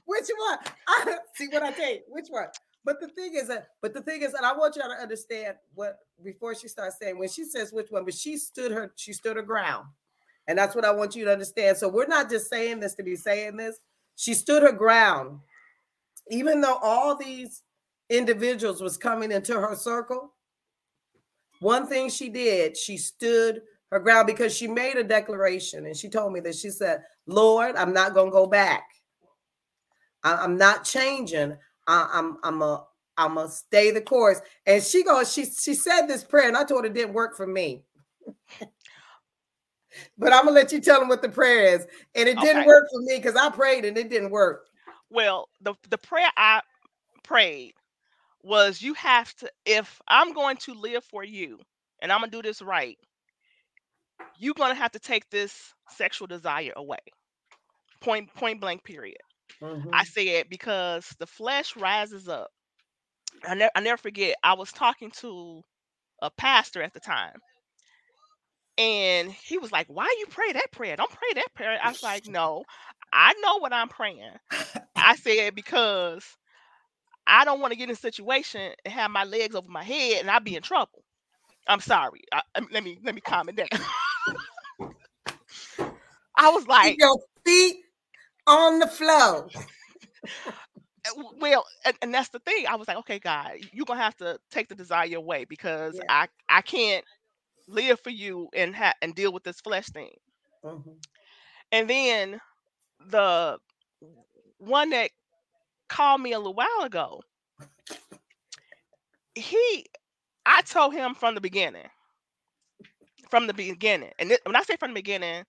[0.05, 0.57] Which one?
[0.89, 2.03] I, see what I take.
[2.09, 2.47] Which one?"
[2.83, 5.55] But the thing is that, but the thing is that I want y'all to understand
[5.73, 9.13] what before she starts saying when she says which one, but she stood her, she
[9.13, 9.85] stood her ground,
[10.47, 11.77] and that's what I want you to understand.
[11.77, 13.79] So we're not just saying this to be saying this.
[14.15, 15.39] She stood her ground,
[16.29, 17.63] even though all these
[18.09, 20.33] individuals was coming into her circle.
[21.59, 26.09] One thing she did, she stood her ground because she made a declaration and she
[26.09, 28.83] told me that she said, Lord, I'm not going to go back.
[30.23, 31.57] I, am not changing.
[31.87, 32.85] I, I'm I'm a
[33.17, 34.39] I'm gonna stay the course.
[34.65, 37.35] And she goes, she she said this prayer, and I told her it didn't work
[37.35, 37.83] for me.
[40.17, 41.85] but I'm gonna let you tell them what the prayer is.
[42.15, 44.67] And it didn't work for me because I prayed and it didn't work.
[45.09, 46.61] Well, the the prayer I
[47.23, 47.73] prayed
[48.43, 51.59] was you have to if I'm going to live for you
[52.01, 52.97] and I'm to do this right,
[54.37, 56.99] you're going to have to take this sexual desire away.
[58.01, 59.21] Point point blank period.
[59.61, 59.93] Mhm.
[59.93, 62.51] I said because the flesh rises up.
[63.43, 65.63] I never I never forget I was talking to
[66.21, 67.41] a pastor at the time.
[68.77, 70.95] And he was like, "Why you pray that prayer?
[70.95, 72.65] Don't pray that prayer." I was like, "No,
[73.11, 74.37] I know what I'm praying."
[74.97, 76.25] I said because
[77.27, 80.21] I don't want to get in a situation and have my legs over my head
[80.21, 81.03] and I'll be in trouble.
[81.67, 82.21] I'm sorry.
[82.33, 83.67] I- let me let me calm it down.
[86.39, 87.77] I was like, your feet
[88.47, 89.49] on the floor.
[91.39, 92.65] well, and, and that's the thing.
[92.67, 96.03] I was like, okay, God, you're gonna have to take the desire away because Yeah.
[96.09, 97.05] I I can't
[97.67, 100.11] live for you and ha- and deal with this flesh thing.
[100.63, 100.99] Mhm.
[101.71, 102.41] And then
[102.99, 103.59] the
[104.57, 105.11] one that
[105.89, 107.21] called me a little while ago,
[109.35, 109.85] he,
[110.45, 111.89] I told him from the beginning,
[113.29, 115.45] from the beginning, and it, when I say from the beginning,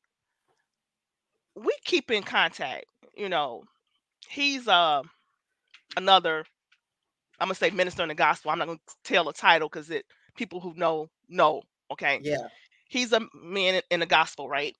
[1.56, 2.86] we keep in contact.
[3.16, 3.64] You know,
[4.28, 5.02] he's uh
[5.96, 6.44] another.
[7.40, 8.50] I'm gonna say minister in the gospel.
[8.50, 10.04] I'm not gonna tell a title because it
[10.36, 11.62] people who know know.
[11.90, 12.48] Okay, Yeah.
[12.88, 14.76] he's a man in- the gospel, right?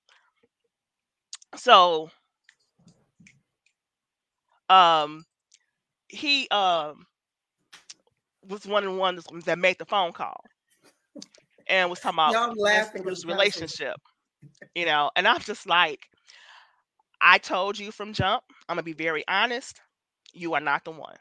[1.57, 2.09] So,
[4.69, 5.25] um,
[6.07, 7.05] he um
[8.47, 10.43] was one of the ones that made the phone call
[11.67, 13.97] and was talking about his- laughing 'cause his the conversation- relationship,
[14.75, 15.11] you know.
[15.15, 16.09] And I'm just like,
[17.21, 18.43] I told you from jump.
[18.67, 19.81] I'm gonna be very honest.
[20.33, 21.17] You are not the one.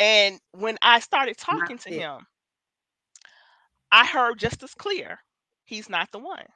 [0.00, 1.92] And when I started talking to it.
[1.92, 2.26] him,
[3.92, 5.20] I heard just as clear,
[5.64, 6.46] he's not the one.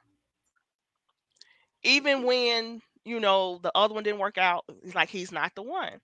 [1.83, 5.63] Even when you know the other one didn't work out, it's like he's not the
[5.63, 6.01] one.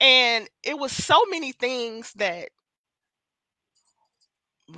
[0.00, 2.50] And it was so many things that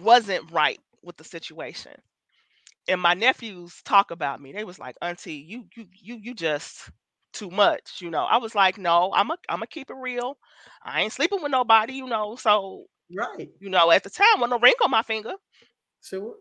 [0.01, 1.93] wasn't right with the situation.
[2.89, 4.53] And my nephews talk about me.
[4.53, 6.91] They was like, "Auntie, you you you you just
[7.33, 8.25] too much." You know.
[8.25, 10.39] I was like, "No, I'm a I'm gonna keep it real.
[10.83, 12.37] I ain't sleeping with nobody, you know.
[12.37, 13.53] So, Right.
[13.61, 15.35] you know, at the time, with no ring on my finger.
[16.03, 16.37] Sure.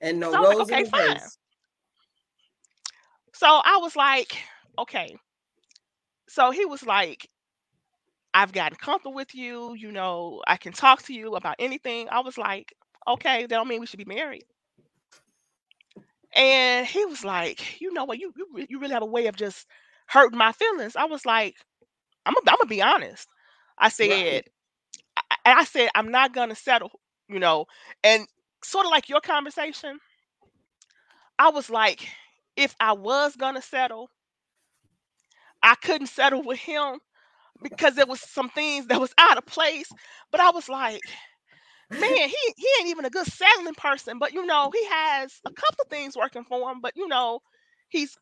[0.00, 1.20] And no So was like, rose in okay, the fine.
[3.34, 4.36] So I was like,
[4.78, 5.16] okay.
[6.28, 7.28] So he was like,
[8.34, 9.74] I've gotten comfortable with you.
[9.74, 12.08] You know, I can talk to you about anything.
[12.10, 12.74] I was like,
[13.06, 14.44] okay, that don't mean we should be married.
[16.34, 19.26] And he was like, you know what, you you, re- you really have a way
[19.26, 19.66] of just
[20.06, 20.96] hurting my feelings.
[20.96, 21.56] I was like,
[22.26, 23.28] I'm gonna, I'm gonna be honest.
[23.78, 24.46] I said, Right.
[25.16, 26.92] I, I I said, I'm not gonna settle
[27.28, 27.66] you know,
[28.04, 28.26] and
[28.64, 29.98] sort of like your conversation,
[31.38, 32.08] I was like,
[32.56, 34.10] if I was gonna settle,
[35.62, 37.00] I couldn't settle with him
[37.62, 39.94] because there was some things that was out of place.
[40.30, 41.02] But I was like,
[41.90, 44.18] man, he he ain't even a good settling person.
[44.18, 46.80] But you know, he has a couple of things working for him.
[46.80, 47.40] But you know,
[47.88, 48.16] he's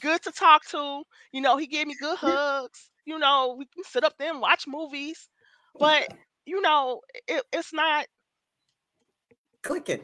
[0.00, 1.02] good to talk to.
[1.32, 2.90] You know, he gave me good hugs.
[3.06, 5.28] You know, we can sit up there and watch movies.
[5.78, 6.08] But
[6.46, 8.06] you know, it, it's not
[9.62, 10.00] clicking.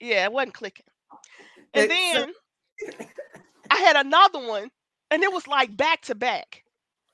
[0.00, 0.86] Yeah, it wasn't clicking.
[1.74, 2.32] And then
[3.70, 4.70] I had another one,
[5.10, 6.64] and it was like back to back.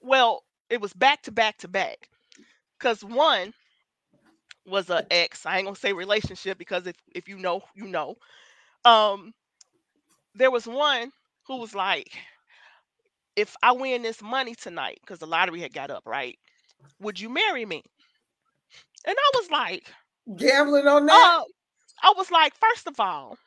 [0.01, 2.09] Well, it was back to back to back.
[2.79, 3.53] Cause one
[4.71, 5.47] was a ex.
[5.47, 8.17] I ain't gonna say relationship because if if you know, you know.
[8.85, 9.35] Um,
[10.35, 11.13] there was one
[11.47, 12.11] who was like,
[13.37, 16.39] if I win this money tonight, because the lottery had got up, right?
[17.01, 17.83] Would you marry me?
[19.07, 19.93] And I was like,
[20.37, 21.33] gambling on that.
[21.33, 21.45] Uh,
[22.03, 23.39] I was like, first of all,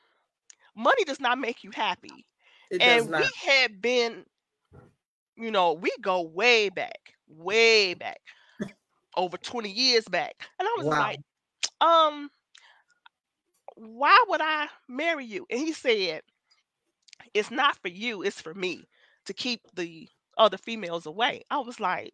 [0.76, 2.26] money does not make you happy.
[2.72, 4.26] It and we had been,
[5.36, 8.20] you know, we go way back, way back,
[9.16, 10.36] over 20 years back.
[10.60, 11.00] And I was wow.
[11.00, 11.20] like,
[11.82, 12.30] um,
[13.76, 15.46] why would I marry you?
[15.50, 16.22] And he said,
[17.34, 18.84] it's not for you, it's for me
[19.26, 21.44] to keep the other females away.
[21.50, 22.14] I was like,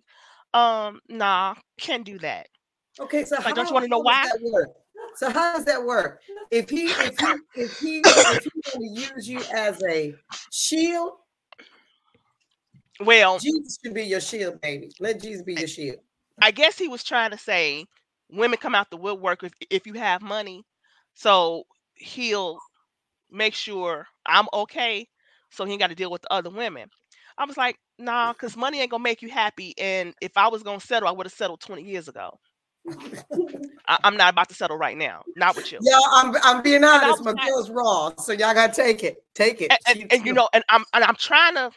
[0.54, 2.48] um, nah, can't do that.
[3.00, 4.30] Okay, so like, don't you want to know why?
[5.16, 6.22] So how does that work?
[6.52, 10.16] If he if he if he if he's going to use you as a
[10.52, 11.14] shield,
[13.00, 14.92] well, Jesus should be your shield, baby.
[15.00, 16.00] Let Jesus be your shield.
[16.42, 17.86] I guess he was trying to say
[18.32, 20.64] women come out the woodwork if, if you have money.
[21.14, 21.64] So
[21.96, 22.60] he'll
[23.32, 25.08] make sure I'm okay.
[25.52, 26.90] So he ain't got to deal with the other women.
[27.38, 29.74] I was like, nah, because money ain't gonna make you happy.
[29.78, 32.38] And if I was gonna settle, I would have settled 20 years ago.
[33.88, 35.24] I, am not about to settle right now.
[35.36, 35.80] Not with you.
[35.82, 36.36] Yeah, I'm.
[36.44, 37.24] I'm being honest.
[37.24, 39.24] My girl's raw, so y'all gotta take it.
[39.36, 39.72] Take it.
[39.72, 41.72] And, and, and you know, and I'm and I'm trying to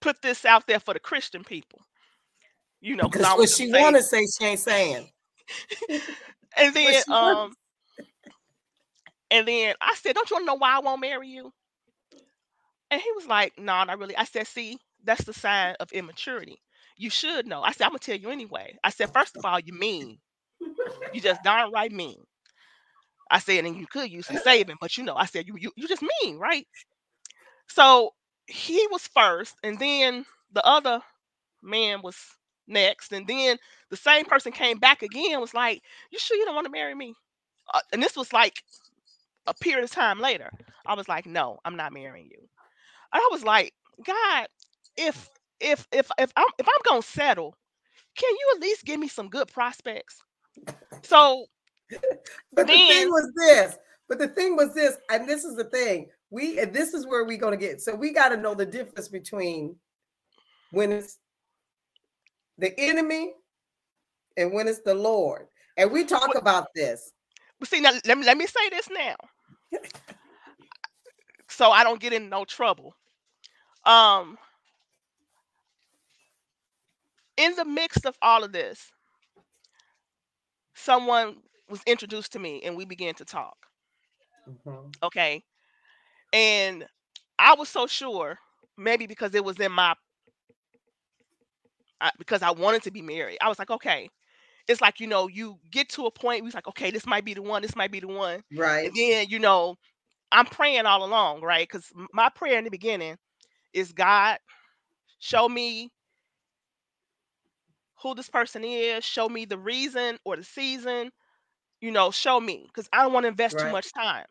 [0.00, 1.80] put this out there for the Christian people.
[2.82, 5.08] You know, because what she want to say, she ain't saying.
[6.56, 7.54] and then, um,
[9.30, 11.52] and then I said, "Don't you want to know why I won't marry you?"
[12.90, 15.92] And he was like, "No, nah, not really." I said, "See, that's the sign of
[15.92, 16.58] immaturity."
[16.96, 17.62] You should know.
[17.62, 18.76] I said, I'm gonna tell you anyway.
[18.84, 20.18] I said, first of all, you mean.
[21.12, 22.22] You just darn right mean.
[23.30, 25.72] I said, and you could use some saving, but you know, I said, you you,
[25.76, 26.66] you just mean, right?
[27.68, 28.10] So
[28.46, 31.00] he was first, and then the other
[31.62, 32.16] man was
[32.72, 33.58] next, and then
[33.90, 36.94] the same person came back again, was like, You sure you don't want to marry
[36.94, 37.14] me?
[37.72, 38.62] Uh, and this was like
[39.46, 40.50] a period of time later.
[40.86, 42.38] I was like, No, I'm not marrying you.
[43.12, 43.72] And I was like,
[44.04, 44.46] God,
[44.96, 45.28] if
[45.60, 47.54] if if if I'm if I'm gonna settle,
[48.16, 50.20] can you at least give me some good prospects?
[51.02, 51.46] So
[52.52, 55.64] but then, the thing was this, but the thing was this, and this is the
[55.64, 56.08] thing.
[56.30, 57.80] We and this is where we're gonna get.
[57.80, 59.76] So we got to know the difference between
[60.70, 61.18] when it's
[62.58, 63.32] the enemy
[64.36, 65.46] and when it's the Lord.
[65.76, 67.12] And we talk about this.
[67.58, 69.14] But see, now let me let me say this now.
[71.48, 72.94] so I don't get in no trouble.
[73.84, 74.36] Um
[77.36, 78.90] in the midst of all of this,
[80.74, 81.36] someone
[81.68, 83.56] was introduced to me and we began to talk.
[84.48, 84.88] Mm-hmm.
[85.02, 85.42] Okay.
[86.32, 86.86] And
[87.38, 88.38] I was so sure,
[88.76, 89.94] maybe because it was in my,
[92.02, 93.38] I, because I wanted to be married.
[93.40, 94.10] I was like, okay.
[94.68, 97.24] It's like, you know, you get to a point where it's like, okay, this might
[97.24, 98.42] be the one, this might be the one.
[98.54, 98.86] Right.
[98.86, 99.76] And then, you know,
[100.30, 101.66] I'm praying all along, right?
[101.68, 103.16] Because my prayer in the beginning
[103.72, 104.38] is God,
[105.18, 105.90] show me
[108.02, 111.10] who this person is, show me the reason or the season,
[111.80, 113.66] you know, show me because I don't want to invest right.
[113.66, 114.26] too much time.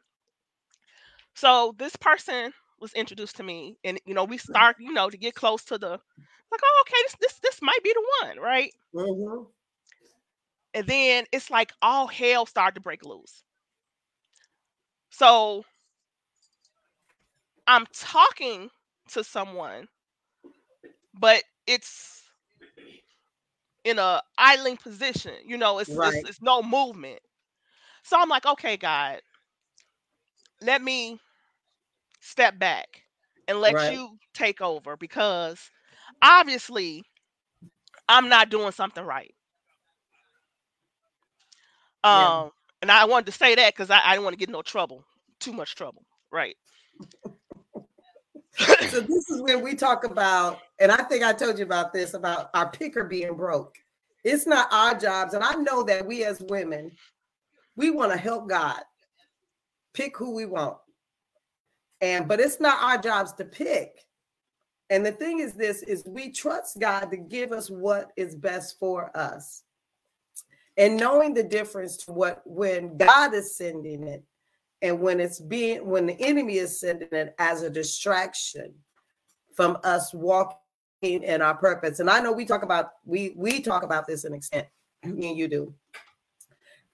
[1.35, 5.17] So this person was introduced to me, and you know, we start, you know, to
[5.17, 5.89] get close to the
[6.51, 8.73] like, oh, okay, this this this might be the one, right?
[8.93, 9.43] Mm-hmm.
[10.73, 13.43] And then it's like all hell started to break loose.
[15.09, 15.63] So
[17.67, 18.69] I'm talking
[19.09, 19.87] to someone,
[21.19, 22.23] but it's
[23.83, 25.33] in a idling position.
[25.45, 26.13] You know, it's, right.
[26.13, 27.19] it's, it's no movement.
[28.03, 29.19] So I'm like, okay, God,
[30.61, 31.19] let me
[32.21, 33.03] step back
[33.47, 33.93] and let right.
[33.93, 35.69] you take over because
[36.21, 37.03] obviously
[38.07, 39.33] I'm not doing something right.
[42.03, 42.47] Um, yeah.
[42.83, 45.03] and I wanted to say that because I, I didn't want to get no trouble,
[45.39, 46.55] too much trouble, right?
[48.89, 52.13] so this is when we talk about, and I think I told you about this
[52.13, 53.77] about our picker being broke.
[54.23, 56.91] It's not our jobs, and I know that we as women
[57.75, 58.81] we want to help God
[59.93, 60.77] pick who we want.
[62.01, 64.05] And but it's not our jobs to pick.
[64.89, 68.77] And the thing is this is we trust God to give us what is best
[68.77, 69.63] for us.
[70.77, 74.23] And knowing the difference to what when God is sending it
[74.81, 78.73] and when it's being when the enemy is sending it as a distraction
[79.55, 80.57] from us walking
[81.01, 81.99] in our purpose.
[81.99, 84.67] And I know we talk about we we talk about this in extent,
[85.05, 85.73] me and you do.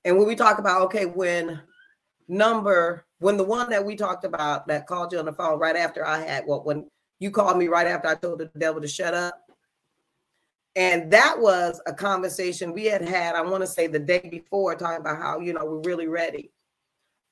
[0.05, 1.62] And when we talk about okay, when
[2.28, 5.76] number when the one that we talked about that called you on the phone right
[5.76, 6.89] after I had what well, when
[7.20, 9.41] you called me right after I told the devil to shut up.
[10.76, 14.76] And that was a conversation we had had, I want to say the day before,
[14.76, 16.51] talking about how, you know, we're really ready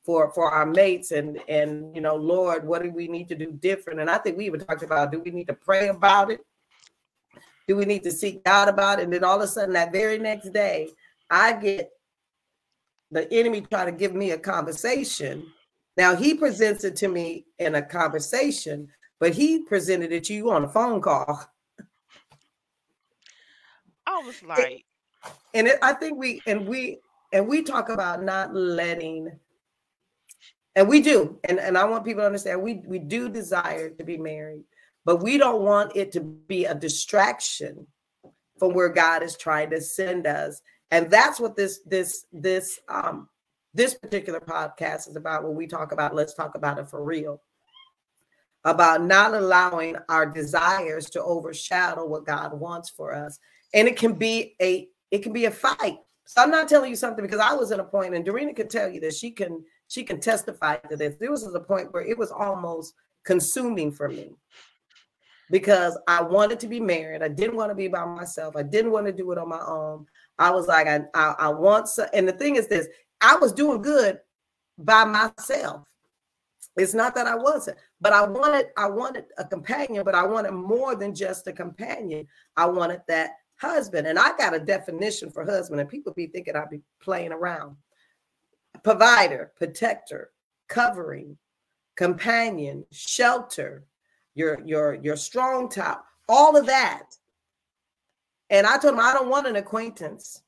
[0.04, 3.52] for for our mates and and you know lord what do we need to do
[3.52, 4.00] different?
[4.00, 6.42] And i think we even talked about do we need to pray about it?
[7.68, 9.06] Do we need to seek god about it?
[9.06, 10.90] And then all of a sudden that very next day
[11.30, 11.90] i get
[13.10, 15.48] the enemy trying to give me a conversation
[15.98, 18.88] now he presents it to me in a conversation
[19.20, 21.41] but he presented it to you on a phone call.
[24.06, 24.86] I was like
[25.54, 27.00] and it, i think we and we
[27.34, 29.32] and we talk about not letting
[30.76, 34.04] and we do and, and i want people to understand we we do desire to
[34.04, 34.64] be married
[35.06, 37.88] but we don't want it to be a distraction
[38.58, 40.62] from where god is trying to send us.
[40.91, 43.30] And that's what this this this um
[43.76, 47.42] this particular podcast is about what we talk about let's talk about it for real
[48.64, 53.38] about not allowing our desires to overshadow what god wants for us
[53.74, 56.96] and it can be a it can be a fight so i'm not telling you
[56.96, 59.64] something because i was in a point and Dorena could tell you that she can
[59.88, 61.16] she can testify to this.
[61.20, 64.32] There was a point where it was almost consuming for me
[65.52, 67.22] because I wanted to be married.
[67.22, 68.56] I didn't want to be by myself.
[68.56, 70.06] I didn't want to do it on my own.
[70.40, 72.88] I was like, I, I, I want so, and the thing is this,
[73.26, 74.20] I was doing good
[74.78, 75.88] by myself.
[76.78, 80.52] It's not that I wasn't, but I wanted, I wanted a companion, but I wanted
[80.52, 82.28] more than just a companion.
[82.56, 84.06] I wanted that husband.
[84.06, 87.78] And I got a definition for husband, and people be thinking I'd be playing around
[88.84, 90.30] provider, protector,
[90.68, 91.36] covering,
[91.96, 93.86] companion, shelter,
[94.36, 97.16] your your your strong top, all of that.
[98.52, 100.42] And I told him I don't want an acquaintance,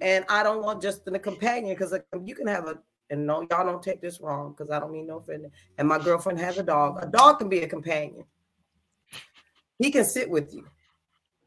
[0.00, 1.94] and I don't want just a companion because
[2.24, 2.78] you can have a
[3.10, 5.46] and no y'all don't take this wrong because I don't mean no offense.
[5.78, 7.02] And my girlfriend has a dog.
[7.02, 8.24] A dog can be a companion.
[9.78, 10.64] He can sit with you.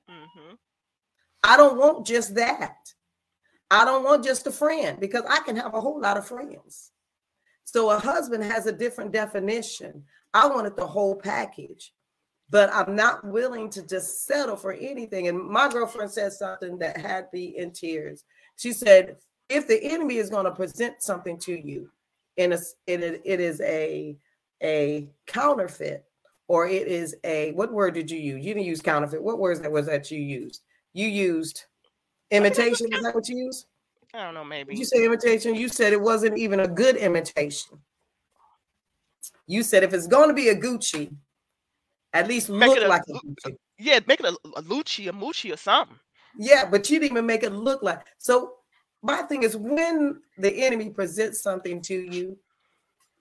[0.10, 0.56] Mm-hmm.
[1.44, 2.76] I don't want just that.
[3.72, 6.92] I don't want just a friend because I can have a whole lot of friends.
[7.64, 10.04] So a husband has a different definition.
[10.34, 11.94] I wanted the whole package,
[12.50, 15.28] but I'm not willing to just settle for anything.
[15.28, 18.26] And my girlfriend said something that had me in tears.
[18.58, 19.18] She said,
[19.50, 21.90] if the enemy is going to present something to you,
[22.38, 24.18] and it, it is a
[24.64, 26.06] a counterfeit,
[26.48, 28.46] or it is a what word did you use?
[28.46, 29.22] You didn't use counterfeit.
[29.22, 30.62] What words that was that you used?
[30.94, 31.66] You used
[32.34, 33.68] Imitation, is that what you use?
[34.14, 34.74] I don't know, maybe.
[34.74, 35.56] Did you say imitation?
[35.56, 37.80] You said it wasn't even a good imitation.
[39.48, 41.14] You said if it's going to be a Gucci,
[42.14, 43.56] at least make look a, like a Gucci.
[43.78, 45.98] Yeah, make it a, a Lucci, a Mucci, or something.
[46.38, 48.06] Yeah, but you didn't even make it look like.
[48.18, 48.56] So
[49.02, 52.38] my thing is, when the enemy presents something to you,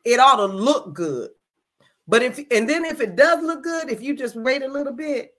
[0.05, 1.31] it ought to look good.
[2.09, 4.93] But if and then if it does look good, if you just wait a little
[4.93, 5.35] bit,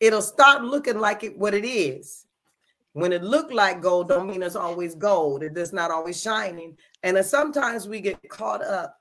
[0.00, 2.26] it'll start looking like it what it is.
[2.92, 5.42] When it looked like gold, don't mean it's always gold.
[5.42, 6.76] It is not always shining.
[7.02, 8.96] And sometimes we get caught up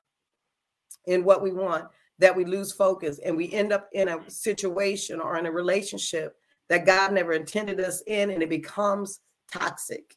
[1.05, 1.85] in what we want
[2.19, 6.37] that we lose focus and we end up in a situation or in a relationship
[6.69, 9.19] that God never intended us in, and it becomes
[9.51, 10.15] toxic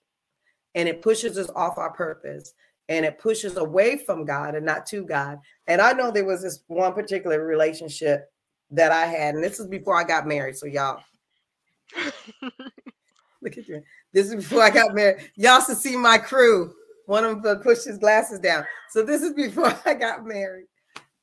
[0.76, 2.52] and it pushes us off our purpose
[2.88, 5.38] and it pushes away from God and not to God.
[5.66, 8.30] And I know there was this one particular relationship
[8.70, 10.56] that I had, and this is before I got married.
[10.56, 11.02] So y'all,
[12.42, 13.82] look at you.
[14.12, 15.30] This is before I got married.
[15.34, 16.72] Y'all should see my crew.
[17.06, 18.64] One of them pushed his glasses down.
[18.90, 20.66] So this is before I got married.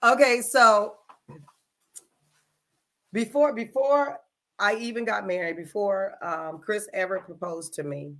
[0.04, 0.96] Okay, so
[3.14, 4.18] before before
[4.64, 8.14] I even got married, before um, Chris ever proposed to me,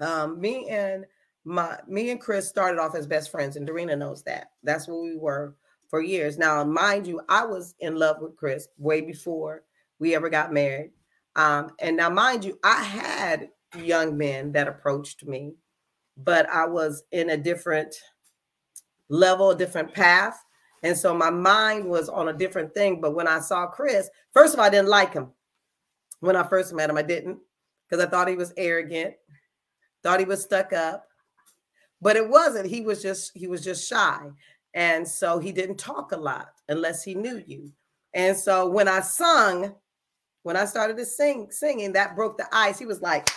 [0.00, 1.06] um, me and
[1.44, 4.50] my me and Chris started off as best friends, and Dorena knows that.
[4.64, 5.54] That's what we were
[5.88, 6.38] for years.
[6.38, 9.62] Now, mind you, I was in love with Chris way before
[10.00, 10.90] we ever got married.
[11.36, 15.54] Um, and now, mind you, I had young men that approached me,
[16.16, 17.94] but I was in a different
[19.08, 20.44] level, a different path.
[20.82, 23.00] And so my mind was on a different thing.
[23.00, 25.30] But when I saw Chris, first of all, I didn't like him.
[26.20, 27.38] When I first met him, I didn't
[27.88, 29.14] because I thought he was arrogant,
[30.02, 31.06] thought he was stuck up,
[32.00, 32.66] but it wasn't.
[32.66, 34.20] He was just he was just shy,
[34.74, 37.72] and so he didn't talk a lot unless he knew you.
[38.14, 39.74] And so when I sung,
[40.42, 42.78] when I started to sing, singing, that broke the ice.
[42.78, 43.28] He was like,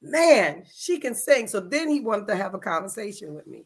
[0.00, 3.64] "Man, she can sing." So then he wanted to have a conversation with me.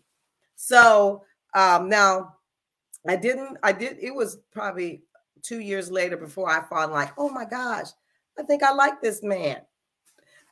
[0.56, 1.24] So
[1.54, 2.34] um, now
[3.06, 3.58] I didn't.
[3.62, 3.98] I did.
[4.00, 5.02] It was probably
[5.42, 7.88] two years later before I found like, oh my gosh,
[8.38, 9.60] I think I like this man.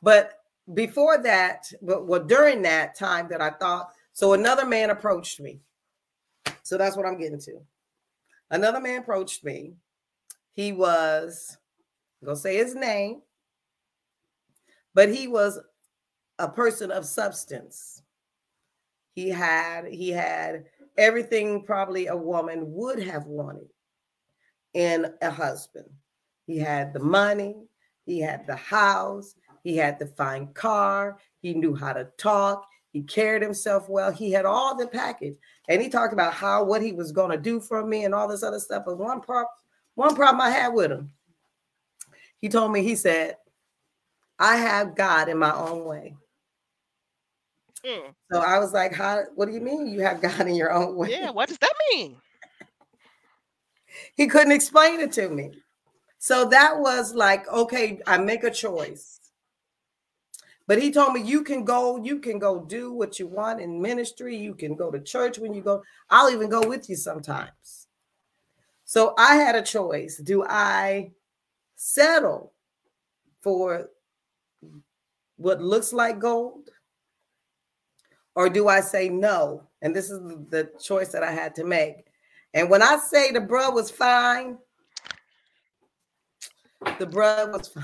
[0.01, 0.39] But
[0.73, 5.59] before that, but well, during that time that I thought, so another man approached me.
[6.63, 7.59] So that's what I'm getting to.
[8.51, 9.73] Another man approached me.
[10.53, 11.57] He was,
[12.21, 13.21] I'm gonna say his name,
[14.93, 15.59] but he was
[16.39, 18.01] a person of substance.
[19.15, 20.65] He had he had
[20.97, 23.67] everything probably a woman would have wanted
[24.73, 25.89] in a husband.
[26.45, 27.55] He had the money,
[28.05, 33.01] he had the house, he had the fine car, he knew how to talk, he
[33.01, 35.35] carried himself well, he had all the package.
[35.67, 38.27] And he talked about how what he was going to do for me and all
[38.27, 38.83] this other stuff.
[38.85, 39.47] But one part,
[39.95, 41.11] one problem I had with him,
[42.37, 43.37] he told me, he said,
[44.37, 46.15] I have God in my own way.
[47.85, 48.13] Mm.
[48.31, 50.95] So I was like, How what do you mean you have God in your own
[50.95, 51.11] way?
[51.11, 52.17] Yeah, what does that mean?
[54.15, 55.51] he couldn't explain it to me.
[56.23, 59.19] So that was like, okay, I make a choice.
[60.67, 63.81] But he told me you can go, you can go do what you want in
[63.81, 64.37] ministry.
[64.37, 65.83] You can go to church when you go.
[66.09, 67.87] I'll even go with you sometimes.
[68.85, 70.15] So I had a choice.
[70.15, 71.11] Do I
[71.75, 72.53] settle
[73.41, 73.89] for
[75.35, 76.69] what looks like gold?
[78.33, 79.67] Or do I say no?
[79.81, 82.05] And this is the choice that I had to make.
[82.53, 84.57] And when I say the bro was fine,
[86.99, 87.83] the bro was fine.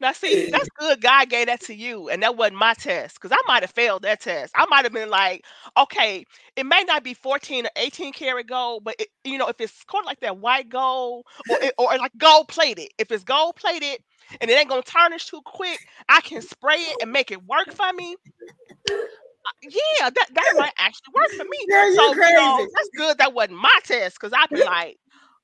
[0.00, 1.02] Now, see, that's good.
[1.02, 4.02] God gave that to you, and that wasn't my test because I might have failed
[4.02, 4.52] that test.
[4.56, 5.44] I might have been like,
[5.76, 6.24] okay,
[6.56, 9.84] it may not be 14 or 18 karat gold, but it, you know, if it's
[9.84, 13.56] kind of like that white gold or, it, or like gold plated, if it's gold
[13.56, 13.98] plated
[14.40, 15.78] and it ain't gonna tarnish too quick,
[16.08, 18.16] I can spray it and make it work for me.
[18.90, 21.58] Uh, yeah, that, that might actually work for me.
[21.68, 22.32] Yeah, so, crazy.
[22.32, 23.18] You know, that's good.
[23.18, 24.98] That wasn't my test because I'd be like,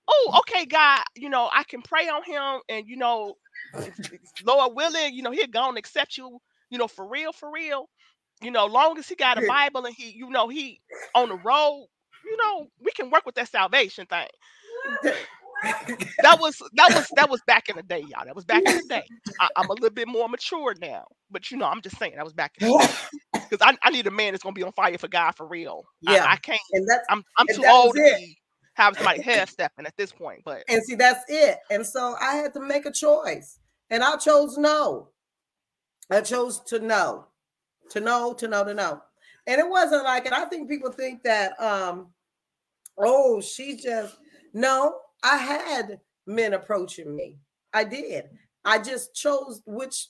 [0.08, 3.34] oh, okay, God, you know, I can pray on him and, you know,
[4.44, 6.38] Lord willing, you know, he'll go and accept you,
[6.70, 7.88] you know, for real, for real.
[8.42, 10.80] You know, long as he got a Bible and he, you know, he
[11.14, 11.86] on the road,
[12.24, 14.26] you know, we can work with that salvation thing.
[16.22, 18.24] that was that was that was back in the day, y'all.
[18.26, 19.04] That was back in the day.
[19.40, 22.24] I, am a little bit more mature now, but you know, I'm just saying that
[22.24, 22.94] was back in the day
[23.48, 25.84] because I, I need a man that's gonna be on fire for God for real.
[26.02, 26.60] Yeah, I, I can't.
[26.72, 28.36] And that's I'm I'm too old to be
[28.76, 30.42] having somebody half stepping at this point.
[30.44, 31.58] But and see, that's it.
[31.70, 33.58] And so I had to make a choice,
[33.90, 35.08] and I chose no.
[36.10, 37.26] I chose to know,
[37.90, 39.02] to know, to know, to know.
[39.48, 42.08] And it wasn't like, and I think people think that, um,
[42.98, 44.16] oh, she just
[44.54, 44.98] no.
[45.24, 47.38] I had men approaching me.
[47.72, 48.26] I did.
[48.64, 50.08] I just chose which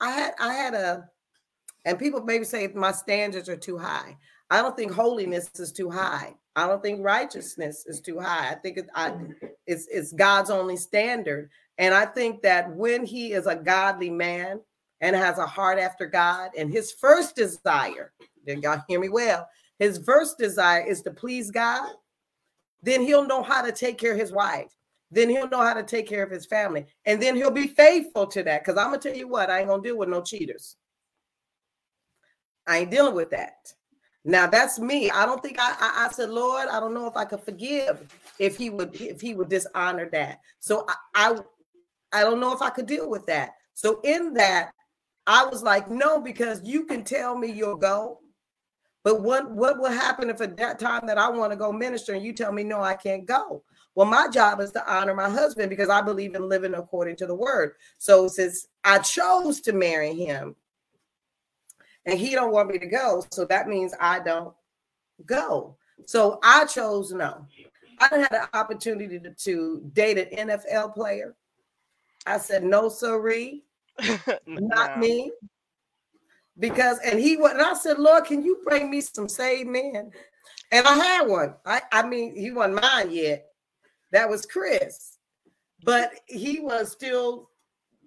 [0.00, 0.34] I had.
[0.38, 1.08] I had a
[1.86, 4.16] and people maybe say my standards are too high.
[4.50, 6.34] I don't think holiness is too high.
[6.56, 8.50] I don't think righteousness is too high.
[8.50, 9.32] I think it, I, mm-hmm.
[9.66, 11.50] it's it's God's only standard.
[11.76, 14.60] And I think that when he is a godly man
[15.02, 18.12] and has a heart after God, and his first desire,
[18.46, 19.46] then y'all hear me well,
[19.78, 21.90] his first desire is to please God,
[22.82, 24.72] then he'll know how to take care of his wife.
[25.10, 26.86] Then he'll know how to take care of his family.
[27.04, 28.64] And then he'll be faithful to that.
[28.64, 30.76] Because I'm gonna tell you what, I ain't gonna deal with no cheaters.
[32.66, 33.74] I ain't dealing with that.
[34.26, 35.08] Now that's me.
[35.10, 38.12] I don't think I, I, I said, Lord, I don't know if I could forgive
[38.40, 40.40] if he would if he would dishonor that.
[40.58, 41.38] So I, I
[42.12, 43.52] I don't know if I could deal with that.
[43.74, 44.72] So in that,
[45.26, 48.20] I was like, no, because you can tell me you'll go.
[49.04, 52.14] But what, what will happen if at that time that I want to go minister
[52.14, 53.62] and you tell me no, I can't go?
[53.94, 57.26] Well, my job is to honor my husband because I believe in living according to
[57.26, 57.74] the word.
[57.98, 60.56] So since I chose to marry him,
[62.06, 64.54] and he don't want me to go so that means i don't
[65.24, 65.76] go.
[66.04, 67.46] So i chose no.
[67.98, 71.34] I had an opportunity to, to date an nfl player.
[72.26, 73.64] I said no sorry
[74.46, 75.30] not me.
[76.58, 80.10] Because and he went and i said lord can you bring me some saved men?
[80.72, 81.54] And i had one.
[81.64, 83.46] I i mean he wasn't mine yet.
[84.12, 85.18] That was chris.
[85.84, 87.50] But he was still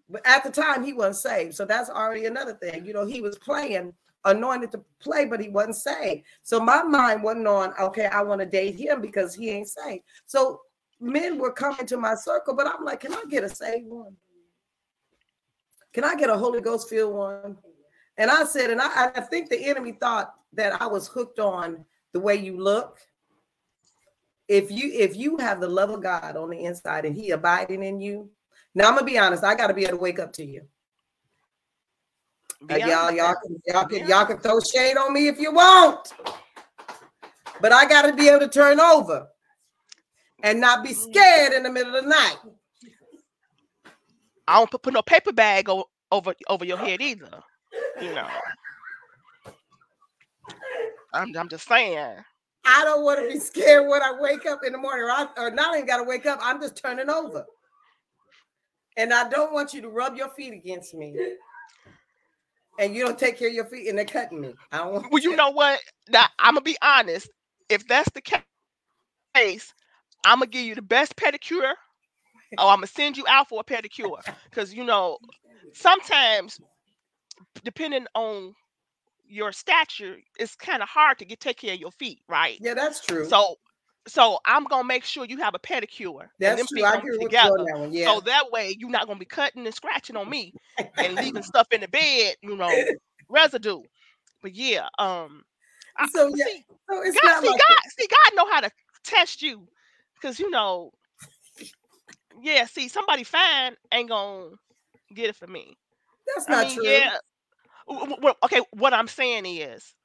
[0.09, 1.55] but at the time, he wasn't saved.
[1.55, 2.85] So that's already another thing.
[2.85, 3.93] You know, he was playing,
[4.25, 6.23] anointed to play, but he wasn't saved.
[6.41, 10.03] So my mind wasn't on, okay, I want to date him because he ain't saved.
[10.25, 10.61] So
[10.99, 14.15] men were coming to my circle, but I'm like, can I get a saved one?
[15.93, 17.57] Can I get a Holy Ghost filled one?
[18.17, 21.85] And I said, and I, I think the enemy thought that I was hooked on
[22.13, 22.99] the way you look.
[24.47, 27.83] If you if you have the love of God on the inside and He abiding
[27.83, 28.29] in you,
[28.75, 30.63] now I'm gonna be honest, I got to be able to wake up to you.
[32.69, 36.13] Uh, y'all, y'all, can, y'all can y'all can throw shade on me if you want,
[37.61, 39.27] but I got to be able to turn over
[40.43, 40.95] and not be mm.
[40.95, 42.37] scared in the middle of the night.
[44.47, 47.29] I don't put, put no paper bag over over over your head either.
[48.01, 48.27] You know.
[51.13, 52.15] I'm I'm just saying.
[52.65, 55.27] I don't want to be scared when I wake up in the morning, or, I,
[55.37, 56.39] or not even got to wake up.
[56.41, 57.45] I'm just turning over,
[58.99, 61.15] and I don't want you to rub your feet against me,
[62.77, 64.53] and you don't take care of your feet, and they're cutting me.
[64.71, 64.93] I don't.
[64.93, 65.79] Want well, you know what?
[66.09, 67.29] Now I'm gonna be honest.
[67.69, 68.21] If that's the
[69.35, 69.73] case,
[70.25, 71.73] I'm gonna give you the best pedicure.
[72.57, 74.19] Oh, I'm gonna send you out for a pedicure
[74.49, 75.17] because you know
[75.73, 76.59] sometimes,
[77.63, 78.53] depending on
[79.29, 82.57] your stature, it's kind of hard to get take care of your feet, right?
[82.59, 83.25] Yeah, that's true.
[83.25, 83.55] So,
[84.09, 86.27] so I'm gonna make sure you have a pedicure.
[86.39, 86.83] That's true.
[86.83, 87.51] I agree together.
[87.57, 87.93] With that one.
[87.93, 88.13] Yeah.
[88.13, 90.53] So that way you're not gonna be cutting and scratching on me
[90.97, 92.71] and leaving stuff in the bed, you know,
[93.29, 93.81] residue.
[94.41, 95.43] But yeah, um.
[96.11, 98.61] So I, yeah, see, so it's God, not see, like God, see, God know how
[98.61, 98.71] to
[99.03, 99.67] test you
[100.15, 100.91] because you know,
[102.41, 102.65] yeah.
[102.65, 104.51] See, somebody fine ain't gonna
[105.13, 105.77] get it for me.
[106.35, 106.87] That's not mean, true.
[106.87, 107.17] Yeah.
[107.87, 109.95] Well, okay, what I'm saying is,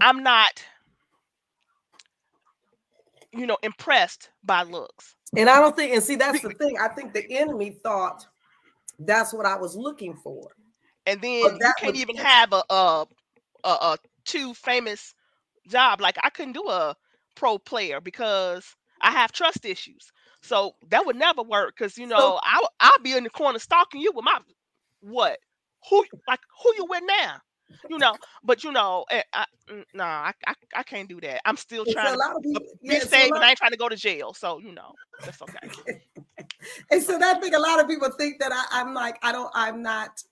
[0.00, 0.62] I'm not,
[3.32, 5.14] you know, impressed by looks.
[5.36, 6.76] And I don't think, and see, that's the thing.
[6.80, 8.26] I think the enemy thought
[8.98, 10.50] that's what I was looking for.
[11.06, 13.06] And then you can't even have a, a
[13.64, 15.14] a, a two famous
[15.68, 16.00] job.
[16.00, 16.96] Like I couldn't do a
[17.34, 20.12] pro player because I have trust issues.
[20.42, 23.58] So that would never work because you know so, I I'll be in the corner
[23.58, 24.38] stalking you with my
[25.00, 25.38] what
[25.88, 27.36] who like who you with now
[27.88, 31.40] you know but you know eh, I, mm, no I, I, I can't do that
[31.44, 33.96] i'm still trying to people, be yeah, safe and i ain't trying to go to
[33.96, 34.94] jail so you know
[35.24, 35.96] that's okay
[36.90, 39.50] and so that thing a lot of people think that I, i'm like i don't
[39.54, 40.22] i'm not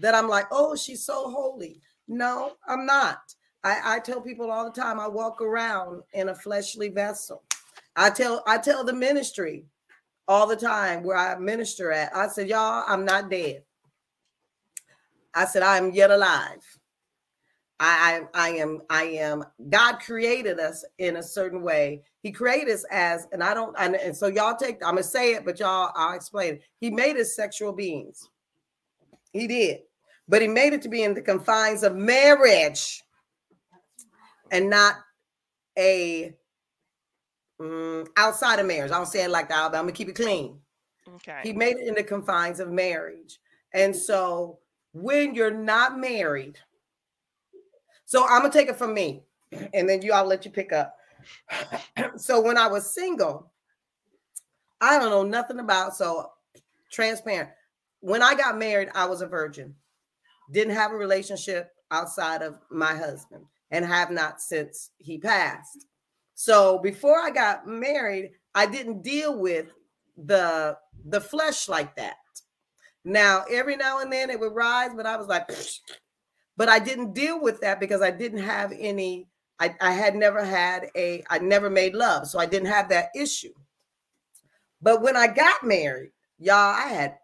[0.00, 3.18] that i'm like oh she's so holy no i'm not
[3.64, 7.42] I, I tell people all the time I walk around in a fleshly vessel.
[7.96, 9.64] I tell I tell the ministry
[10.28, 12.14] all the time where I minister at.
[12.14, 13.62] I said, y'all, I'm not dead.
[15.34, 16.64] I said, I am yet alive.
[17.80, 22.02] I, I, I am, I am, God created us in a certain way.
[22.22, 25.34] He created us as, and I don't, and, and so y'all take, I'm gonna say
[25.34, 26.62] it, but y'all, I'll explain it.
[26.80, 28.28] He made us sexual beings.
[29.32, 29.80] He did,
[30.26, 33.02] but he made it to be in the confines of marriage
[34.50, 34.96] and not
[35.78, 36.34] a
[37.60, 38.90] um, outside of marriage.
[38.90, 40.58] I don't say it like that, but I'm gonna keep it clean.
[41.16, 41.40] Okay.
[41.42, 43.38] He made it in the confines of marriage.
[43.72, 44.58] And so
[44.92, 46.58] when you're not married,
[48.04, 49.22] so I'm gonna take it from me,
[49.74, 50.96] and then you I'll let you pick up.
[52.16, 53.52] so when I was single,
[54.80, 56.30] I don't know nothing about so
[56.90, 57.50] transparent.
[58.00, 59.74] When I got married, I was a virgin,
[60.52, 65.86] didn't have a relationship outside of my husband, and have not since he passed.
[66.34, 69.66] So before I got married, I didn't deal with
[70.16, 72.16] the the flesh like that.
[73.04, 75.48] Now, every now and then it would rise, but I was like,
[76.56, 79.28] but I didn't deal with that because I didn't have any,
[79.58, 82.26] I, I had never had a, I never made love.
[82.26, 83.52] So I didn't have that issue.
[84.80, 87.18] But when I got married, y'all, I had,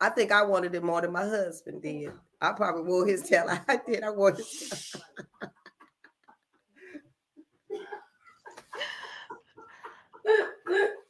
[0.00, 2.12] I think I wanted it more than my husband did.
[2.40, 3.46] I probably wore his tail.
[3.68, 4.02] I did.
[4.02, 5.02] I wore his tail.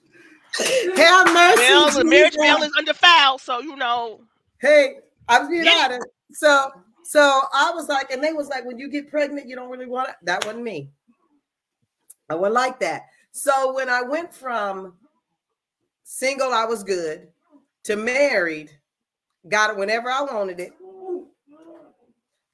[0.96, 1.60] Have mercy.
[1.60, 4.20] Well, the marriage bell is undefiled, so you know.
[4.60, 4.96] Hey,
[5.28, 5.86] I'm being yeah.
[5.86, 6.06] honest.
[6.32, 6.70] So,
[7.04, 9.86] so I was like, and they was like, when you get pregnant, you don't really
[9.86, 10.16] want it.
[10.22, 10.90] That wasn't me.
[12.28, 13.02] I wasn't like that.
[13.32, 14.94] So when I went from
[16.04, 17.28] single, I was good,
[17.84, 18.70] to married,
[19.48, 20.72] got it whenever I wanted it,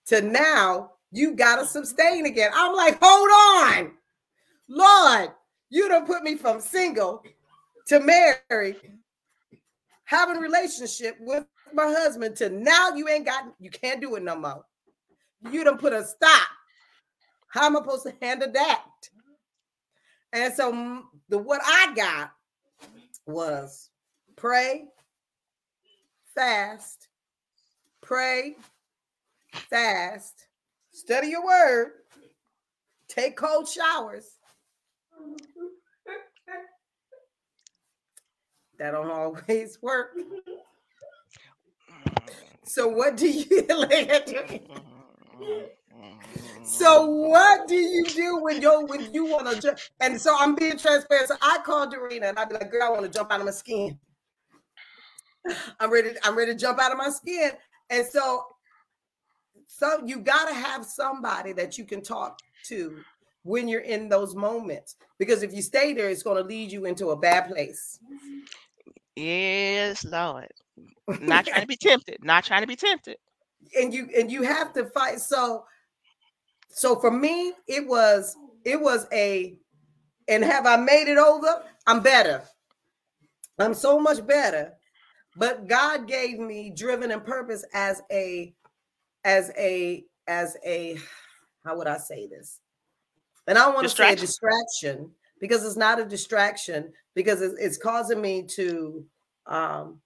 [0.07, 2.51] to now you gotta sustain again.
[2.55, 3.93] I'm like, hold on,
[4.69, 5.31] Lord,
[5.69, 7.23] you don't put me from single
[7.89, 8.77] to marry,
[10.05, 14.23] having a relationship with my husband to now you ain't got you can't do it
[14.23, 14.65] no more.
[15.51, 16.49] You don't put a stop.
[17.49, 18.85] How am I supposed to handle that?
[20.33, 22.33] And so the what I got
[23.27, 23.91] was
[24.37, 24.85] pray,
[26.35, 27.09] fast,
[28.03, 28.57] pray,
[29.53, 30.47] fast,
[30.93, 31.93] study your word,
[33.09, 34.38] take cold showers,
[38.79, 40.17] that don't always work.
[42.65, 42.97] So mm.
[42.97, 43.67] what do you
[46.65, 47.29] So mm.
[47.31, 49.79] what do you do when you when you want to jump?
[50.01, 51.29] And so I'm being transparent.
[51.29, 53.47] So I called Dorena and I'd be like, girl, I want to jump out of
[53.47, 53.99] my skin.
[55.81, 57.53] I'm ready, I'm ready to jump out of my skin.
[57.91, 58.45] And so
[59.67, 62.99] so you gotta have somebody that you can talk to
[63.45, 64.97] when you're in those moments.
[65.19, 67.99] Because if you stay there, it's gonna lead you into a bad place.
[69.19, 70.49] Yes, Lord.
[71.21, 72.19] Not trying to be tempted.
[72.23, 73.17] Not trying to be tempted.
[73.79, 75.21] And you and you have to fight.
[75.21, 75.65] So
[76.71, 79.57] so for me, it was it was a
[80.29, 81.65] and have I made it over?
[81.87, 82.43] I'm better.
[83.59, 84.73] I'm so much better.
[85.37, 88.55] But God gave me driven and purpose as a
[89.25, 90.99] as a as a
[91.65, 92.61] how would I say this?
[93.47, 95.11] And I want to say a distraction
[95.41, 99.05] because it's not a distraction because it's, it's causing me to
[99.47, 100.01] um,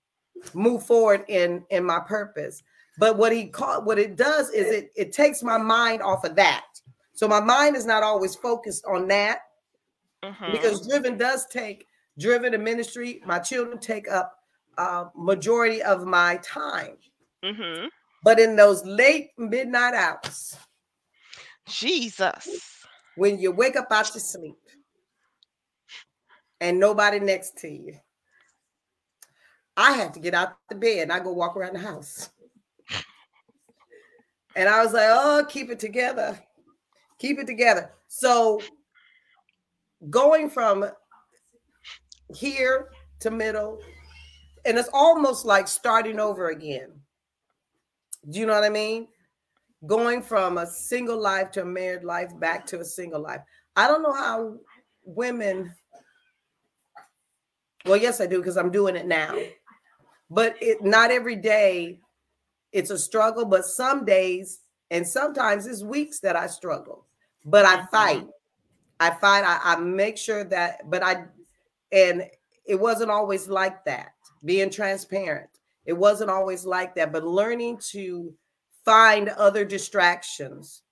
[0.54, 2.62] move forward in in my purpose.
[2.98, 6.36] But what he called what it does is it it takes my mind off of
[6.36, 6.66] that.
[7.14, 9.40] So my mind is not always focused on that
[10.24, 10.52] mm-hmm.
[10.52, 11.86] because driven does take
[12.18, 13.22] driven in ministry.
[13.26, 14.34] My children take up
[14.78, 16.96] uh, majority of my time.
[17.44, 17.86] Mm-hmm.
[18.24, 20.56] But in those late midnight hours,
[21.68, 22.84] Jesus,
[23.16, 24.56] when you wake up out your sleep
[26.62, 27.96] and nobody next to you,
[29.76, 32.30] I had to get out the bed and I go walk around the house.
[34.54, 36.38] And I was like, oh, keep it together.
[37.18, 37.90] Keep it together.
[38.06, 38.60] So
[40.08, 40.86] going from
[42.32, 42.90] here
[43.20, 43.80] to middle,
[44.64, 46.92] and it's almost like starting over again.
[48.30, 49.08] Do you know what I mean?
[49.84, 53.40] Going from a single life to a married life back to a single life.
[53.74, 54.58] I don't know how
[55.02, 55.74] women,
[57.84, 59.36] well, yes, I do because I'm doing it now.
[60.30, 62.00] But it not every day
[62.72, 64.60] it's a struggle but some days
[64.90, 67.06] and sometimes it's weeks that i struggle.
[67.44, 68.18] But i fight.
[68.18, 68.28] Mm-hmm.
[69.00, 71.24] i fight I, I, make sure that but i
[71.92, 72.28] and
[72.64, 74.12] it wasn't always like that
[74.44, 75.50] being transparent.
[75.84, 78.32] It wasn't always like that but learning to
[78.84, 80.82] find other distractions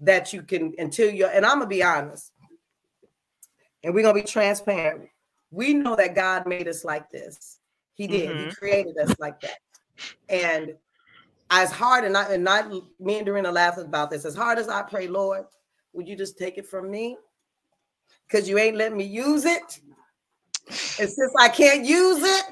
[0.00, 2.32] that you can until you're and i'm gonna be honest
[3.82, 5.08] and we're gonna be transparent
[5.50, 7.58] we know that god made us like this
[7.98, 8.30] he did.
[8.30, 8.48] Mm-hmm.
[8.48, 9.58] He created us like that.
[10.28, 10.74] And
[11.50, 12.70] as hard and not and not
[13.00, 14.24] me and Dorena laughing about this.
[14.24, 15.44] As hard as I pray, Lord,
[15.92, 17.18] would you just take it from me?
[18.26, 19.80] Because you ain't letting me use it.
[21.00, 22.44] And since I can't use it,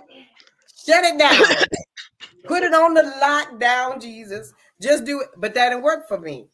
[0.85, 1.41] shut it down.
[2.45, 4.53] Put it on the lockdown, Jesus.
[4.81, 5.29] Just do it.
[5.37, 6.49] But that didn't work for me.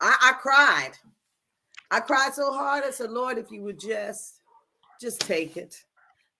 [0.00, 0.92] I, I cried.
[1.90, 2.84] I cried so hard.
[2.84, 4.37] I said, Lord, if you would just,
[5.00, 5.84] just take it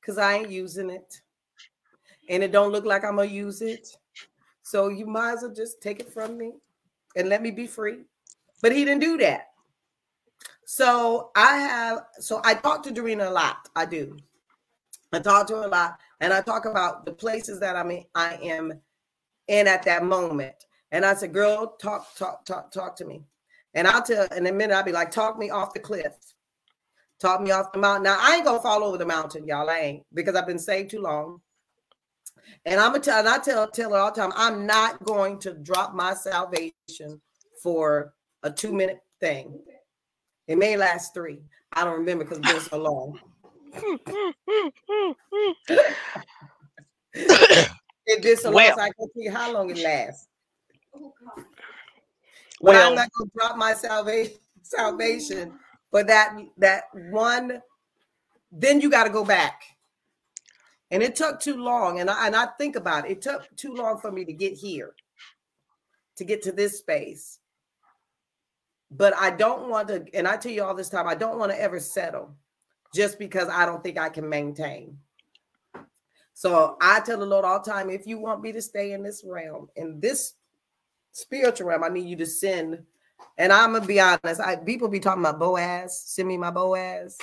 [0.01, 1.21] because I ain't using it.
[2.29, 3.89] And it don't look like I'm gonna use it.
[4.63, 6.53] So you might as well just take it from me
[7.17, 8.01] and let me be free.
[8.61, 9.49] But he didn't do that.
[10.65, 13.69] So I have so I talk to Dorena a lot.
[13.75, 14.17] I do.
[15.13, 18.35] I talk to her a lot and I talk about the places that I'm I
[18.43, 18.79] am
[19.49, 20.55] in at that moment.
[20.93, 23.25] And I said, girl, talk, talk, talk, talk to me.
[23.75, 26.15] And I'll tell in a minute, I'll be like, talk me off the cliff.
[27.19, 28.05] Talk me off the mountain.
[28.05, 29.69] Now I ain't gonna fall over the mountain, y'all.
[29.69, 31.41] I ain't because I've been saved too long.
[32.65, 35.39] And I'm gonna tell, and I tell tell her all the time, I'm not going
[35.41, 37.21] to drop my salvation
[37.63, 39.59] for a two minute thing.
[40.47, 41.41] It may last three.
[41.73, 43.19] I don't remember because it's been so long.
[48.07, 48.77] it been so well.
[48.77, 50.29] so I can see how long it lasts.
[50.93, 51.13] Well,
[52.61, 55.59] well, I'm not gonna drop my salvation salvation
[55.91, 57.63] but that that one
[58.51, 59.63] then you got to go back.
[60.91, 63.75] And it took too long and I, and I think about it it took too
[63.75, 64.95] long for me to get here
[66.17, 67.41] to get to this space.
[68.91, 71.53] But i don't want to and i tell you all this time i don't want
[71.53, 72.35] to ever settle
[72.95, 74.97] just because i don't think i can maintain.
[76.33, 79.03] So i tell the lord all the time if you want me to stay in
[79.03, 80.35] this realm in this
[81.13, 82.79] spiritual realm i need you to send
[83.37, 86.03] and I'm gonna be honest, I people be talking about Boaz.
[86.07, 87.19] Send me my Boaz.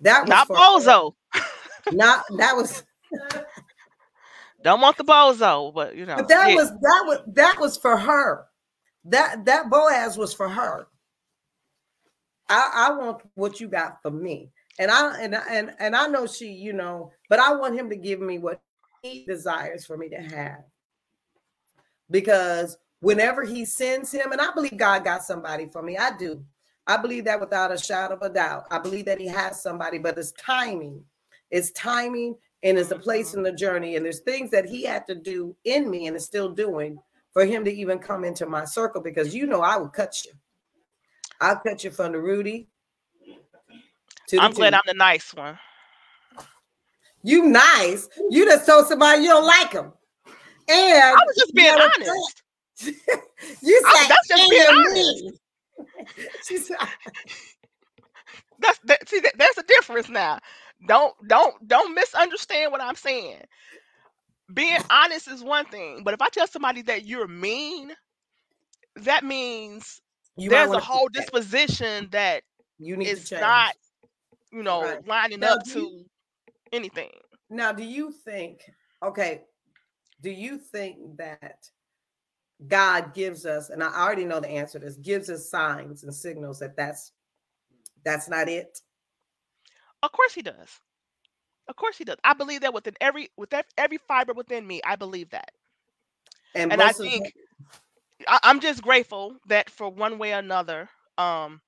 [0.00, 1.14] That was not Bozo.
[1.92, 2.84] not that was.
[4.62, 6.16] Don't want the bozo, but you know.
[6.16, 6.54] But that yeah.
[6.54, 8.44] was that was that was for her.
[9.04, 10.86] That that Boaz was for her.
[12.48, 16.26] I, I want what you got for me, and I and and and I know
[16.26, 18.60] she, you know, but I want him to give me what
[19.02, 20.62] he desires for me to have,
[22.10, 25.98] because whenever he sends him, and I believe God got somebody for me.
[25.98, 26.42] I do.
[26.86, 28.64] I believe that without a shadow of a doubt.
[28.70, 31.04] I believe that he has somebody, but it's timing.
[31.50, 33.38] It's timing and it's a place mm-hmm.
[33.38, 36.24] in the journey and there's things that he had to do in me and is
[36.24, 36.98] still doing
[37.32, 40.32] for him to even come into my circle because you know I would cut you.
[41.40, 42.68] I'll cut you from the Rudy.
[44.38, 45.58] I'm glad I'm the nice one.
[47.22, 48.08] You nice.
[48.30, 49.92] You just told somebody you don't like him.
[50.68, 52.42] And I was just being honest.
[52.80, 52.92] You
[53.62, 55.38] said that's just being honest.
[58.60, 60.38] that's that, see that, there's a difference now.
[60.88, 63.40] Don't don't don't misunderstand what I'm saying.
[64.52, 67.92] Being honest is one thing, but if I tell somebody that you're mean,
[68.96, 70.00] that means
[70.36, 72.42] you there's a whole disposition that
[72.78, 73.74] you need is not,
[74.52, 75.06] you know, right.
[75.06, 76.04] lining now, up to you,
[76.72, 77.10] anything.
[77.48, 78.60] Now, do you think?
[79.02, 79.42] Okay,
[80.20, 81.56] do you think that
[82.68, 86.14] God gives us, and I already know the answer to this, gives us signs and
[86.14, 87.12] signals that that's
[88.04, 88.80] that's not it?
[90.02, 90.80] Of course he does.
[91.68, 92.16] Of course he does.
[92.24, 95.50] I believe that within every with every fiber within me, I believe that.
[96.54, 97.32] And, and I think
[98.28, 100.88] I, I'm just grateful that for one way or another,
[101.18, 101.60] um,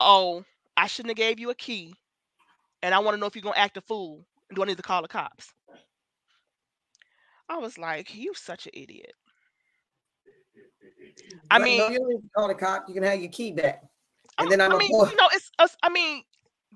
[0.00, 0.44] Oh,
[0.76, 1.94] I shouldn't have gave you a key.
[2.82, 4.24] And I want to know if you're gonna act a fool.
[4.54, 5.52] Do I need to call the cops?
[7.48, 9.14] I was like, you such an idiot.
[11.50, 12.84] I mean, no, you don't call the cop.
[12.88, 13.82] You can have your key back.
[14.38, 15.50] And then I'm I mean, you know, it's.
[15.82, 16.22] I mean,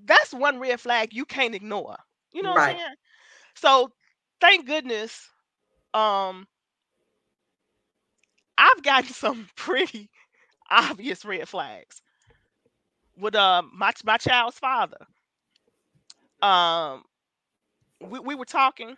[0.04, 1.96] that's one red flag you can't ignore.
[2.32, 2.56] You know right.
[2.56, 2.94] what I'm saying?
[3.54, 3.92] So
[4.40, 5.28] thank goodness,
[5.94, 6.46] um,
[8.58, 10.10] I've gotten some pretty
[10.70, 12.02] obvious red flags
[13.16, 15.06] with uh my my child's father.
[16.42, 17.04] Um,
[18.00, 18.96] we, we were talking,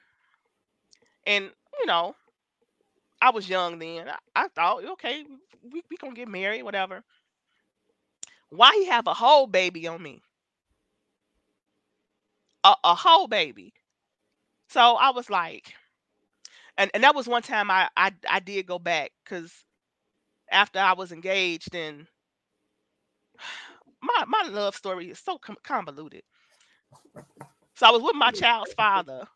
[1.27, 2.15] and you know,
[3.21, 4.09] I was young then.
[4.09, 5.25] I, I thought, okay,
[5.63, 7.05] we we gonna get married, whatever.
[8.51, 10.23] Why he have a whole baby on me?
[12.65, 13.73] A, a whole baby.
[14.69, 15.75] So I was like,
[16.77, 19.53] and, and that was one time I I, I did go back because
[20.51, 22.07] after I was engaged and
[24.03, 26.23] my my love story is so convoluted.
[27.77, 29.29] So I was with my child's father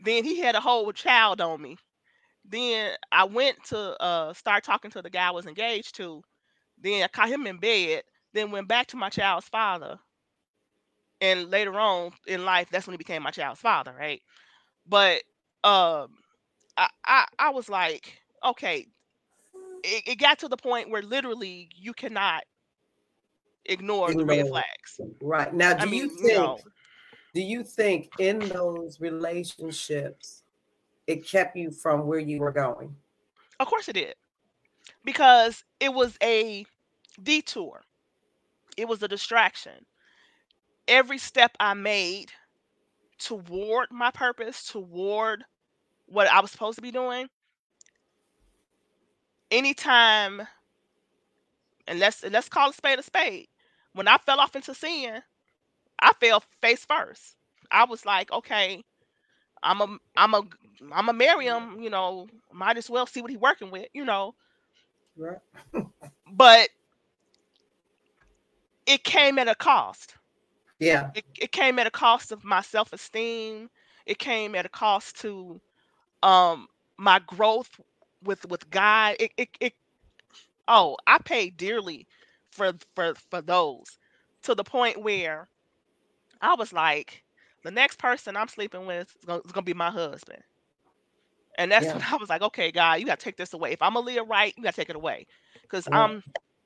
[0.00, 1.76] then he had a whole child on me.
[2.50, 6.22] Then I went to uh start talking to the guy I was engaged to.
[6.80, 8.02] Then I caught him in bed.
[8.32, 9.98] Then went back to my child's father.
[11.20, 14.22] And later on in life, that's when he became my child's father, right?
[14.86, 15.22] But
[15.64, 16.16] um,
[16.76, 18.86] I I, I was like, okay,
[19.84, 22.44] it, it got to the point where literally you cannot
[23.64, 24.26] ignore, ignore.
[24.26, 25.00] the red flags.
[25.20, 26.28] Right now, do I mean, you think?
[26.28, 26.58] You know,
[27.34, 30.44] do you think in those relationships
[31.08, 32.94] it kept you from where you were going?
[33.58, 34.14] Of course it did.
[35.04, 36.66] Because it was a
[37.22, 37.82] detour.
[38.76, 39.84] It was a distraction.
[40.86, 42.30] Every step I made
[43.18, 45.44] toward my purpose, toward
[46.06, 47.28] what I was supposed to be doing,
[49.50, 50.42] anytime
[51.88, 53.48] and let's let's call a spade a spade.
[53.94, 55.22] When I fell off into sin,
[56.00, 57.36] I fell face first.
[57.70, 58.84] I was like, okay,
[59.62, 60.42] I'm a I'm a
[60.92, 64.04] I'm a marry him, you know, might as well see what he's working with, you
[64.04, 64.34] know.
[65.16, 65.38] Right.
[66.30, 66.68] but
[68.86, 70.14] it came at a cost.
[70.78, 71.10] Yeah.
[71.14, 73.70] It, it came at a cost of my self-esteem.
[74.06, 75.60] It came at a cost to
[76.22, 76.68] um
[76.98, 77.70] my growth
[78.22, 79.16] with with God.
[79.20, 79.74] It it, it
[80.68, 82.06] oh, I paid dearly
[82.50, 83.98] for for for those
[84.42, 85.48] to the point where
[86.40, 87.22] I was like,
[87.62, 90.42] the next person I'm sleeping with is gonna, is gonna be my husband.
[91.58, 91.94] And that's yeah.
[91.94, 93.72] when I was like, okay, God, you gotta take this away.
[93.72, 95.26] If I'm gonna live right, you gotta take it away.
[95.60, 96.02] Because yeah.
[96.02, 96.22] I'm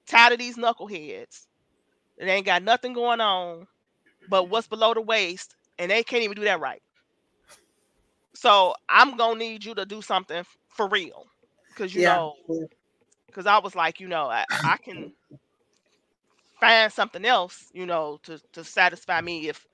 [0.07, 1.47] tired of these knuckleheads.
[2.18, 3.66] It ain't got nothing going on
[4.28, 6.82] but what's below the waist, and they can't even do that right.
[8.34, 11.26] So I'm gonna need you to do something for real.
[11.74, 12.14] Cause you yeah.
[12.14, 12.34] know,
[13.26, 15.12] because I was like, you know, I, I can
[16.61, 19.66] find something else, you know, to to satisfy me if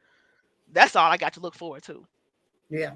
[0.73, 2.07] that's all I got to look forward to.
[2.71, 2.93] Yeah.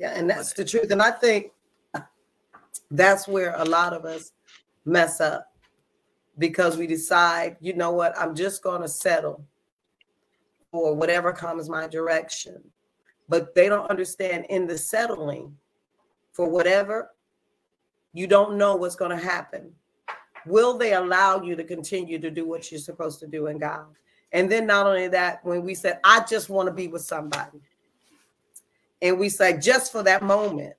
[0.00, 0.90] Yeah, and that's the truth.
[0.90, 1.52] And I think
[2.90, 4.32] that's where a lot of us
[4.86, 5.52] mess up
[6.38, 9.44] because we decide, you know what, I'm just going to settle
[10.70, 12.62] for whatever comes my direction.
[13.28, 15.54] but they don't understand in the settling
[16.32, 17.10] for whatever
[18.12, 19.70] you don't know what's going to happen
[20.46, 23.86] will they allow you to continue to do what you're supposed to do in god
[24.32, 27.60] and then not only that when we said i just want to be with somebody
[29.02, 30.74] and we say just for that moment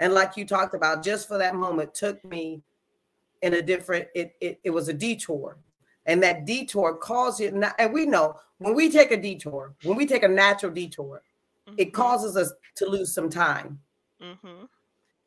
[0.00, 2.62] and like you talked about just for that moment took me
[3.42, 5.58] in a different it it, it was a detour
[6.06, 10.06] and that detour caused it and we know when we take a detour when we
[10.06, 11.22] take a natural detour
[11.68, 11.76] mm-hmm.
[11.78, 13.78] it causes us to lose some time
[14.20, 14.64] mm-hmm.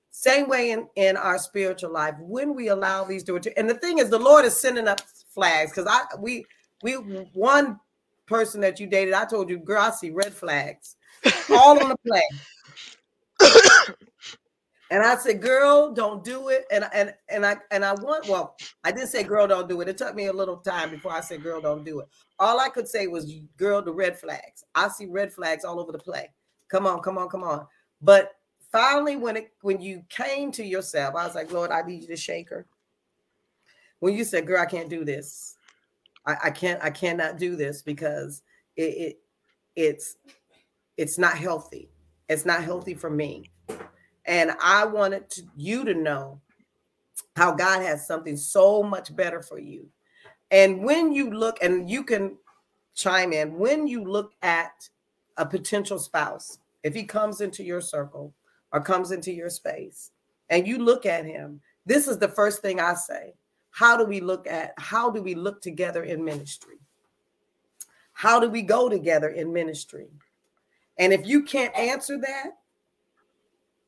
[0.09, 3.99] same way in in our spiritual life when we allow these to and the thing
[3.99, 6.45] is the lord is sending up flags because i we
[6.83, 6.93] we
[7.33, 7.79] one
[8.25, 10.95] person that you dated i told you girl i see red flags
[11.49, 12.21] all on the plane
[14.91, 18.27] And I said, "Girl, don't do it." And and and I and I want.
[18.27, 21.13] Well, I didn't say, "Girl, don't do it." It took me a little time before
[21.13, 22.09] I said, "Girl, don't do it."
[22.39, 25.93] All I could say was, "Girl, the red flags." I see red flags all over
[25.93, 26.29] the play.
[26.67, 27.65] Come on, come on, come on.
[28.01, 28.33] But
[28.69, 32.09] finally, when it when you came to yourself, I was like, "Lord, I need you
[32.09, 32.65] to shake her."
[33.99, 35.55] When you said, "Girl, I can't do this,"
[36.25, 36.83] I, I can't.
[36.83, 38.41] I cannot do this because
[38.75, 39.19] it, it
[39.77, 40.17] it's
[41.01, 41.89] it's not healthy.
[42.29, 43.51] It's not healthy for me
[44.25, 46.39] and I wanted to, you to know
[47.35, 49.87] how God has something so much better for you.
[50.51, 52.37] And when you look, and you can
[52.93, 54.89] chime in, when you look at
[55.37, 58.33] a potential spouse, if he comes into your circle
[58.71, 60.11] or comes into your space,
[60.49, 63.33] and you look at him, this is the first thing I say.
[63.71, 66.75] How do we look at, how do we look together in ministry?
[68.13, 70.09] How do we go together in ministry?
[70.97, 72.51] And if you can't answer that,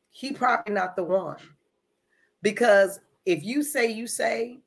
[0.09, 1.37] he probably not the one.
[2.41, 4.61] Because if you say you saved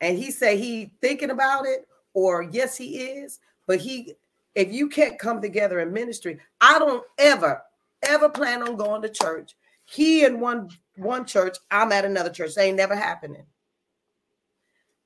[0.00, 4.14] and he say he thinking about it, or yes, he is, but he
[4.54, 7.62] if you can't come together in ministry, I don't ever,
[8.02, 9.54] ever plan on going to church.
[9.84, 12.54] He in one one church, I'm at another church.
[12.54, 13.46] They ain't never happening.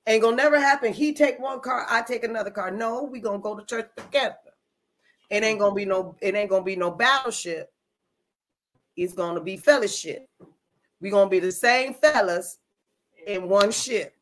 [0.07, 0.93] Ain't gonna never happen.
[0.93, 2.71] He take one car, I take another car.
[2.71, 4.37] No, we gonna go to church together.
[5.31, 7.71] It ain't gonna be no, it ain't gonna be no battleship
[8.97, 10.29] it's to be fellowship.
[11.01, 12.59] We're going to be the same fellas
[13.27, 14.15] in one ship,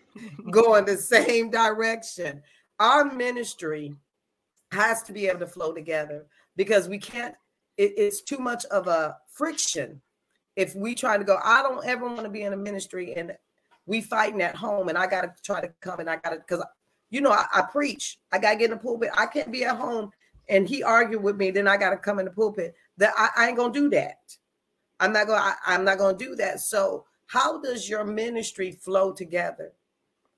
[0.50, 2.42] going the same direction.
[2.80, 3.94] Our ministry
[4.72, 7.34] has to be able to flow together because we can't,
[7.76, 10.00] it, it's too much of a friction.
[10.56, 13.36] If we try to go, I don't ever want to be in a ministry and
[13.84, 16.36] we fighting at home and I got to try to come and I got to,
[16.36, 16.64] because,
[17.10, 19.10] you know, I, I preach, I got to get in the pulpit.
[19.14, 20.10] I can't be at home
[20.48, 23.28] and he argued with me, then I got to come in the pulpit that I,
[23.36, 24.18] I ain't gonna do that.
[25.00, 26.60] I'm not gonna I, I'm not gonna do that.
[26.60, 29.72] So how does your ministry flow together?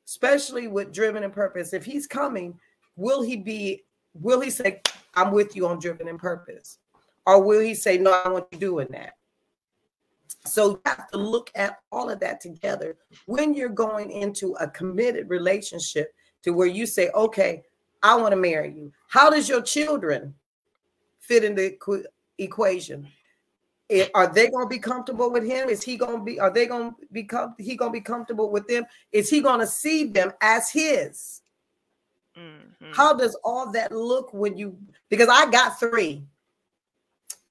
[0.06, 1.72] Especially with driven in purpose.
[1.72, 2.58] If he's coming,
[2.96, 3.84] will he be,
[4.14, 4.82] will he say,
[5.14, 6.78] I'm with you on driven in purpose?
[7.26, 9.14] Or will he say, No, I want you doing that?
[10.46, 12.96] So you have to look at all of that together
[13.26, 17.62] when you're going into a committed relationship to where you say, okay,
[18.04, 18.92] I want to marry you.
[19.08, 20.34] How does your children
[21.26, 21.76] fit in the
[22.38, 23.08] equation.
[23.88, 25.68] It, are they going to be comfortable with him?
[25.68, 26.40] Is he going to be?
[26.40, 27.28] Are they going to be?
[27.58, 28.84] he going to be comfortable with them?
[29.12, 31.42] Is he going to see them as his?
[32.36, 32.92] Mm-hmm.
[32.92, 34.76] How does all that look when you?
[35.10, 36.22] Because I got three,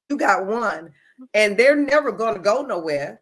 [0.10, 0.92] you got one,
[1.34, 3.22] and they're never going to go nowhere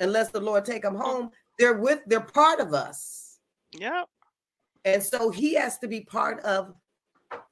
[0.00, 1.30] unless the Lord take them home.
[1.58, 2.00] They're with.
[2.06, 3.38] They're part of us.
[3.78, 4.08] Yep.
[4.86, 6.72] And so he has to be part of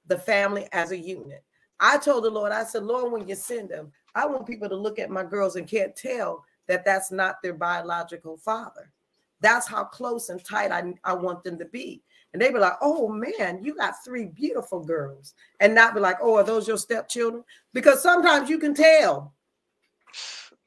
[0.07, 1.43] the family as a unit.
[1.80, 4.76] I told the Lord, I said, Lord, when you send them, I want people to
[4.76, 8.93] look at my girls and can't tell that that's not their biological father.
[9.41, 12.03] That's how close and tight I, I want them to be.
[12.32, 15.35] And they be like, oh man, you got three beautiful girls.
[15.59, 17.43] And not be like, oh, are those your stepchildren?
[17.72, 19.35] Because sometimes you can tell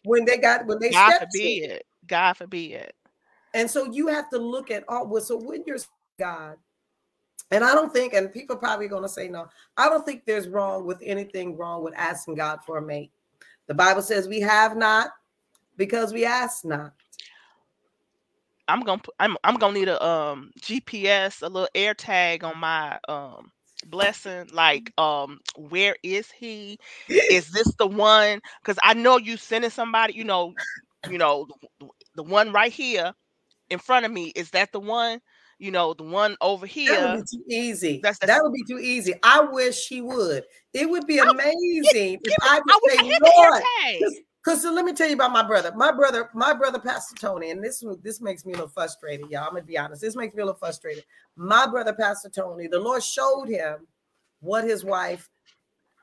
[0.04, 1.82] when they got when they God forbid.
[2.06, 2.92] God forbid.
[3.54, 5.80] And so you have to look at all so when you're
[6.18, 6.58] God,
[7.52, 9.48] and I don't think, and people probably going to say no,
[9.78, 13.12] I don't think there's wrong with anything wrong with asking God for a mate.
[13.68, 15.12] The Bible says we have not
[15.78, 16.94] because we ask not.
[18.70, 23.00] I'm gonna I'm I'm gonna need a um GPS, a little air tag on my
[23.08, 23.52] um
[23.86, 24.50] blessing.
[24.52, 26.78] Like, um, where is he?
[27.08, 28.42] Is this the one?
[28.62, 30.54] Because I know you sending somebody, you know,
[31.10, 31.48] you know,
[31.80, 33.14] the, the one right here
[33.70, 34.34] in front of me.
[34.36, 35.22] Is that the one?
[35.60, 36.94] You know, the one over here.
[36.94, 38.00] That would be too easy.
[38.04, 39.16] That's, that's that would be too easy.
[39.24, 40.44] I wish he would.
[40.74, 43.64] It would be amazing if I could say, Lord.
[44.44, 45.74] Because so let me tell you about my brother.
[45.76, 49.44] My brother, my brother, Pastor Tony, and this this makes me a little frustrated, y'all.
[49.44, 50.02] I'm gonna be honest.
[50.02, 51.04] This makes me a little frustrated.
[51.36, 53.88] My brother, Pastor Tony, the Lord showed him
[54.40, 55.30] what his wife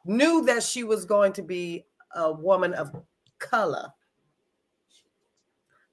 [0.04, 2.94] knew that she was going to be a woman of
[3.38, 3.88] color,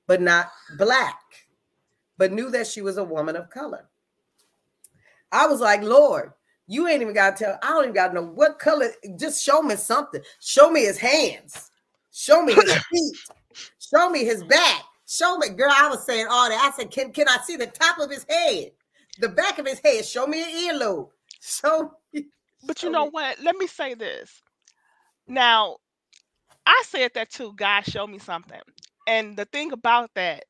[0.07, 1.21] but not black,
[2.21, 3.89] but knew that she was a woman of color.
[5.31, 6.33] I was like, Lord,
[6.67, 8.91] you ain't even got to tell, I don't even got to know what color.
[9.17, 10.21] Just show me something.
[10.39, 11.71] Show me his hands.
[12.11, 13.17] Show me his feet.
[13.79, 14.83] Show me his back.
[15.07, 15.73] Show me, girl.
[15.75, 16.61] I was saying all that.
[16.61, 18.69] I said, can, can I see the top of his head?
[19.17, 20.05] The back of his head.
[20.05, 21.09] Show me an earlobe.
[21.41, 22.27] Show me.
[22.67, 23.39] But you know what?
[23.41, 24.43] Let me say this.
[25.27, 25.77] Now,
[26.67, 27.53] I said that too.
[27.55, 28.61] God show me something.
[29.07, 30.43] And the thing about that,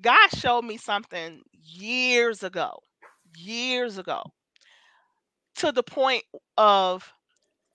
[0.00, 2.78] God showed me something years ago,
[3.36, 4.22] years ago,
[5.56, 6.24] to the point
[6.58, 7.10] of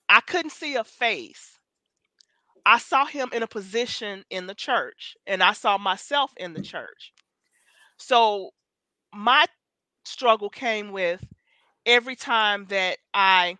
[0.08, 1.58] I couldn't see a face.
[2.64, 6.62] I saw him in a position in the church, and I saw myself in the
[6.62, 7.12] church.
[7.98, 8.50] So
[9.14, 9.46] my
[10.04, 11.24] struggle came with
[11.86, 13.58] every time that I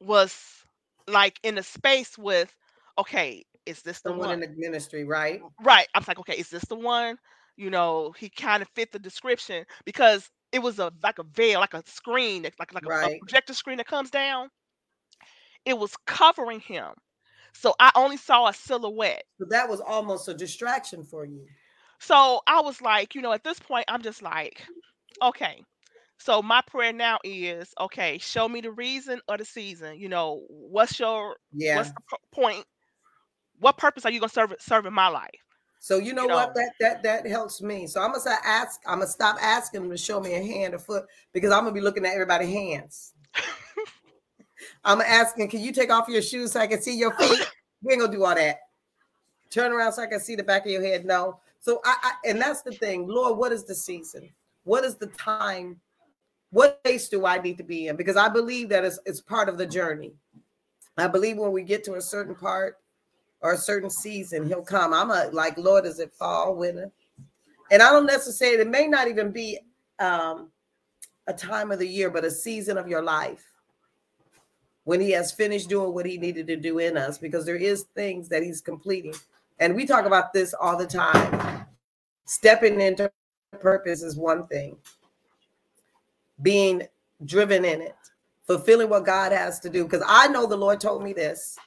[0.00, 0.64] was
[1.06, 2.54] like in a space with,
[2.98, 4.34] okay, is this the Someone one?
[4.34, 5.40] in the ministry, right?
[5.62, 5.88] Right.
[5.94, 7.18] I'm like, okay, is this the one?
[7.56, 11.60] You know, he kind of fit the description because it was a like a veil,
[11.60, 14.50] like a screen, like like, like a, a projector screen that comes down.
[15.64, 16.92] It was covering him.
[17.54, 19.24] So I only saw a silhouette.
[19.38, 21.46] So that was almost a distraction for you.
[22.00, 24.66] So I was like, you know, at this point, I'm just like,
[25.22, 25.62] okay.
[26.18, 29.98] So my prayer now is, okay, show me the reason or the season.
[29.98, 31.76] You know, what's your Yeah.
[31.76, 32.64] what's the point?
[33.60, 35.30] What purpose are you gonna serve serve in my life?
[35.78, 36.62] So you know you what know.
[36.62, 37.86] that that that helps me.
[37.86, 38.80] So I'm gonna ask.
[38.86, 41.72] I'm gonna stop asking them to show me a hand or foot because I'm gonna
[41.72, 43.14] be looking at everybody's hands.
[44.84, 47.46] I'm asking, can you take off your shoes so I can see your feet?
[47.82, 48.58] We ain't gonna do all that.
[49.48, 51.06] Turn around so I can see the back of your head.
[51.06, 51.40] No.
[51.60, 53.38] So I, I and that's the thing, Lord.
[53.38, 54.28] What is the season?
[54.64, 55.80] What is the time?
[56.50, 57.96] What place do I need to be in?
[57.96, 60.12] Because I believe that it's, it's part of the journey.
[60.98, 62.76] I believe when we get to a certain part
[63.42, 64.92] or a certain season, he'll come.
[64.92, 66.90] I'm a like, Lord, is it fall, winter?
[67.70, 69.58] And I don't necessarily, it may not even be
[69.98, 70.50] um,
[71.26, 73.44] a time of the year, but a season of your life
[74.84, 77.82] when he has finished doing what he needed to do in us, because there is
[77.94, 79.14] things that he's completing.
[79.58, 81.66] And we talk about this all the time.
[82.24, 83.10] Stepping into
[83.60, 84.76] purpose is one thing.
[86.42, 86.88] Being
[87.24, 87.94] driven in it,
[88.46, 89.84] fulfilling what God has to do.
[89.84, 91.58] Because I know the Lord told me this.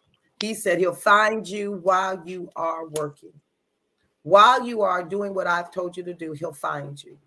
[0.43, 3.31] He said he'll find you while you are working.
[4.23, 7.17] While you are doing what I've told you to do, he'll find you.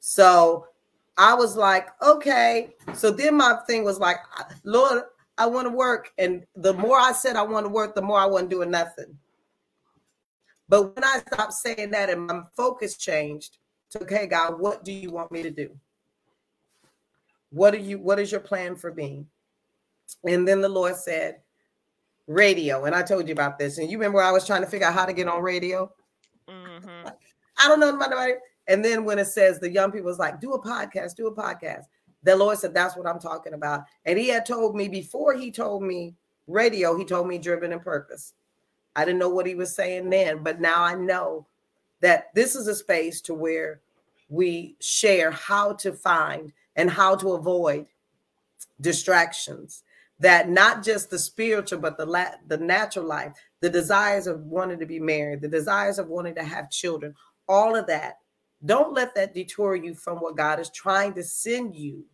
[0.00, 0.66] So
[1.16, 2.74] I was like, okay.
[2.92, 4.18] So then my thing was like,
[4.64, 5.04] Lord,
[5.38, 6.12] I want to work.
[6.18, 9.16] And the more I said I want to work, the more I wasn't doing nothing.
[10.68, 13.56] But when I stopped saying that and my focus changed
[13.92, 15.70] to, okay, God, what do you want me to do?
[17.48, 19.24] What are you, what is your plan for me?
[20.24, 21.40] And then the Lord said,
[22.30, 22.84] radio.
[22.84, 23.78] And I told you about this.
[23.78, 25.90] And you remember I was trying to figure out how to get on radio?
[26.48, 27.08] hmm
[27.62, 28.38] I don't know about it.
[28.68, 31.34] And then when it says the young people was like, do a podcast, do a
[31.34, 31.84] podcast.
[32.22, 33.84] The Lord said, that's what I'm talking about.
[34.04, 36.14] And he had told me before he told me
[36.46, 38.34] radio, he told me driven in purpose.
[38.96, 41.46] I didn't know what he was saying then, but now I know
[42.00, 43.80] that this is a space to where
[44.28, 47.86] we share how to find and how to avoid
[48.80, 49.82] distractions
[50.20, 54.78] that not just the spiritual but the la- the natural life the desires of wanting
[54.78, 57.14] to be married the desires of wanting to have children
[57.50, 58.18] all of that.
[58.64, 62.04] Don't let that detour you from what god is trying to send you.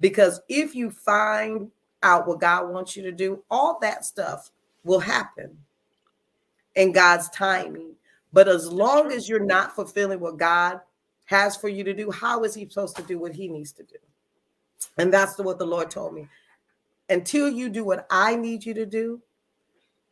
[0.00, 1.70] Because if you find
[2.04, 4.50] out what god wants you to do all that stuff
[4.84, 5.58] will happen
[6.76, 7.94] in god's timing.
[8.32, 10.80] But as long as you're not fulfilling what god
[11.24, 13.82] has for you to do how is he supposed to do what he needs to
[13.82, 13.96] do?
[14.96, 16.28] And that's what the lord told me
[17.08, 19.20] until you do what I need you to do,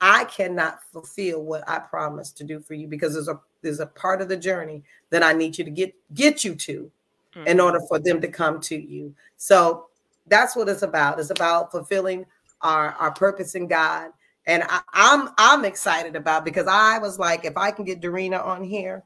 [0.01, 3.86] I cannot fulfill what I promised to do for you because there's a there's a
[3.86, 6.90] part of the journey that I need you to get get you to
[7.35, 7.47] hmm.
[7.47, 9.14] in order for them to come to you.
[9.36, 9.86] So
[10.27, 11.18] that's what it's about.
[11.18, 12.27] It's about fulfilling
[12.60, 14.10] our our purpose in God.
[14.47, 18.39] And I, I'm I'm excited about because I was like, if I can get Dorena
[18.39, 19.02] on here,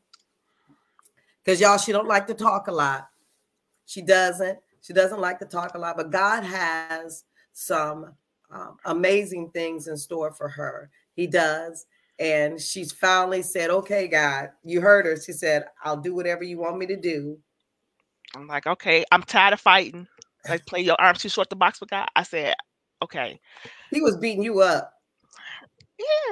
[1.44, 3.08] because y'all, she don't like to talk a lot.
[3.86, 4.58] She doesn't.
[4.82, 7.24] She doesn't like to talk a lot, but God has
[7.60, 8.14] some
[8.50, 10.90] um, amazing things in store for her.
[11.14, 11.86] He does.
[12.18, 15.16] And she's finally said, Okay, God, you heard her.
[15.20, 17.38] She said, I'll do whatever you want me to do.
[18.34, 20.06] I'm like, okay, I'm tired of fighting.
[20.48, 22.08] Like play your arms too short to box with God.
[22.16, 22.54] I said,
[23.02, 23.38] okay,
[23.90, 24.92] He was beating you up.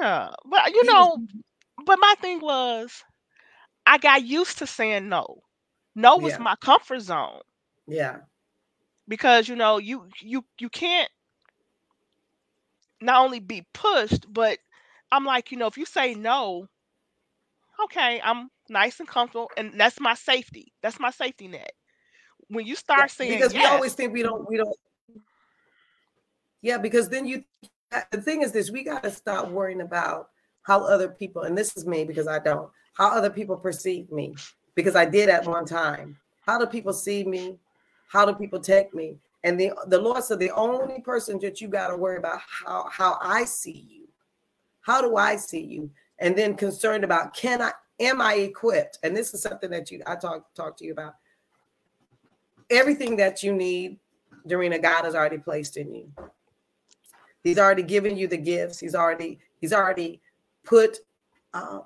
[0.00, 1.28] yeah, but you He know, was-
[1.84, 3.02] but my thing was,
[3.86, 5.42] I got used to saying no.
[5.94, 6.38] No was Yeah.
[6.38, 7.40] my comfort zone.
[7.86, 8.18] yeah.
[9.09, 11.10] because you know you you you can't
[13.00, 14.58] not only be pushed, but
[15.12, 16.68] I'm like, you know, if you say no,
[17.84, 20.72] okay, I'm nice and comfortable, and that's my safety.
[20.82, 21.72] That's my safety net.
[22.48, 24.74] When you start Yeah, saying because we always think we don't we don't
[26.62, 27.44] yeah because then you
[28.10, 30.30] the thing is this we got to stop worrying about
[30.62, 34.34] how other people and this is me because i don't how other people perceive me
[34.74, 36.16] because i did at one time
[36.46, 37.58] how do people see me
[38.08, 41.69] how do people take me and the the lord said the only person that you
[41.69, 44.09] got to worry about how how i see you
[44.81, 49.16] how do i see you and then concerned about can i am i equipped and
[49.16, 51.15] this is something that you i talk talk to you about
[52.70, 53.98] everything that you need
[54.48, 56.12] Dorena, God has already placed in you.
[57.44, 58.81] He's already given you the gifts.
[58.81, 60.20] He's already He's already
[60.65, 60.98] put
[61.52, 61.82] um,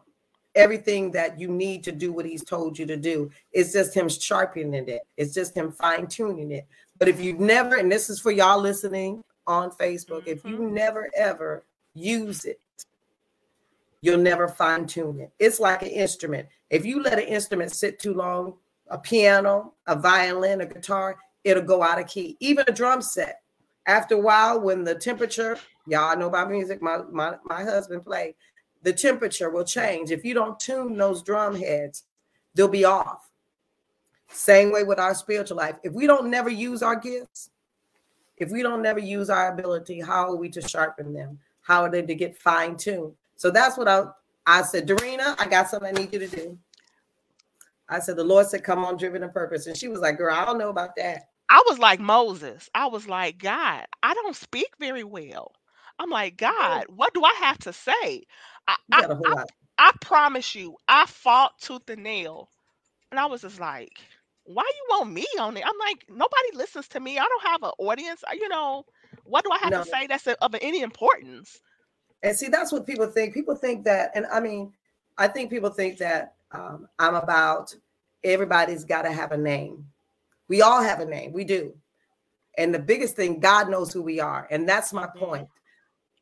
[0.54, 3.30] everything that you need to do what He's told you to do.
[3.52, 5.02] It's just Him sharpening it.
[5.16, 6.66] It's just Him fine tuning it.
[7.02, 10.74] But if you've never, and this is for y'all listening on Facebook, if you mm-hmm.
[10.74, 11.64] never ever
[11.94, 12.60] use it,
[14.02, 15.32] you'll never fine tune it.
[15.40, 16.46] It's like an instrument.
[16.70, 18.54] If you let an instrument sit too long,
[18.86, 22.36] a piano, a violin, a guitar, it'll go out of key.
[22.38, 23.40] Even a drum set.
[23.88, 25.58] After a while, when the temperature,
[25.88, 28.36] y'all know about music, my, my, my husband played,
[28.84, 30.12] the temperature will change.
[30.12, 32.04] If you don't tune those drum heads,
[32.54, 33.31] they'll be off.
[34.32, 35.76] Same way with our spiritual life.
[35.82, 37.50] If we don't never use our gifts,
[38.36, 41.38] if we don't never use our ability, how are we to sharpen them?
[41.60, 43.12] How are they to get fine tuned?
[43.36, 44.04] So that's what I
[44.46, 46.58] I said, Dorena, I got something I need you to do.
[47.88, 49.66] I said, the Lord said, come on, driven in purpose.
[49.66, 51.28] And she was like, girl, I don't know about that.
[51.48, 52.70] I was like Moses.
[52.74, 55.52] I was like, God, I don't speak very well.
[55.98, 58.24] I'm like, God, what do I have to say?
[58.66, 59.44] I, I, got a whole I.
[59.78, 62.48] I promise you, I fought tooth and nail.
[63.10, 63.98] And I was just like,
[64.44, 65.64] why you want me on it?
[65.64, 67.18] I'm like, nobody listens to me.
[67.18, 68.22] I don't have an audience.
[68.32, 68.84] You know,
[69.24, 69.82] what do I have No.
[69.82, 71.60] to say that's of any importance?
[72.22, 73.34] And see, that's what people think.
[73.34, 74.72] People think that, and I mean,
[75.18, 77.74] I think people think that um, I'm about
[78.24, 79.86] everybody's got to have a name.
[80.48, 81.32] We all have a name.
[81.32, 81.74] We do.
[82.58, 84.46] And the biggest thing, God knows who we are.
[84.50, 85.48] And that's my point.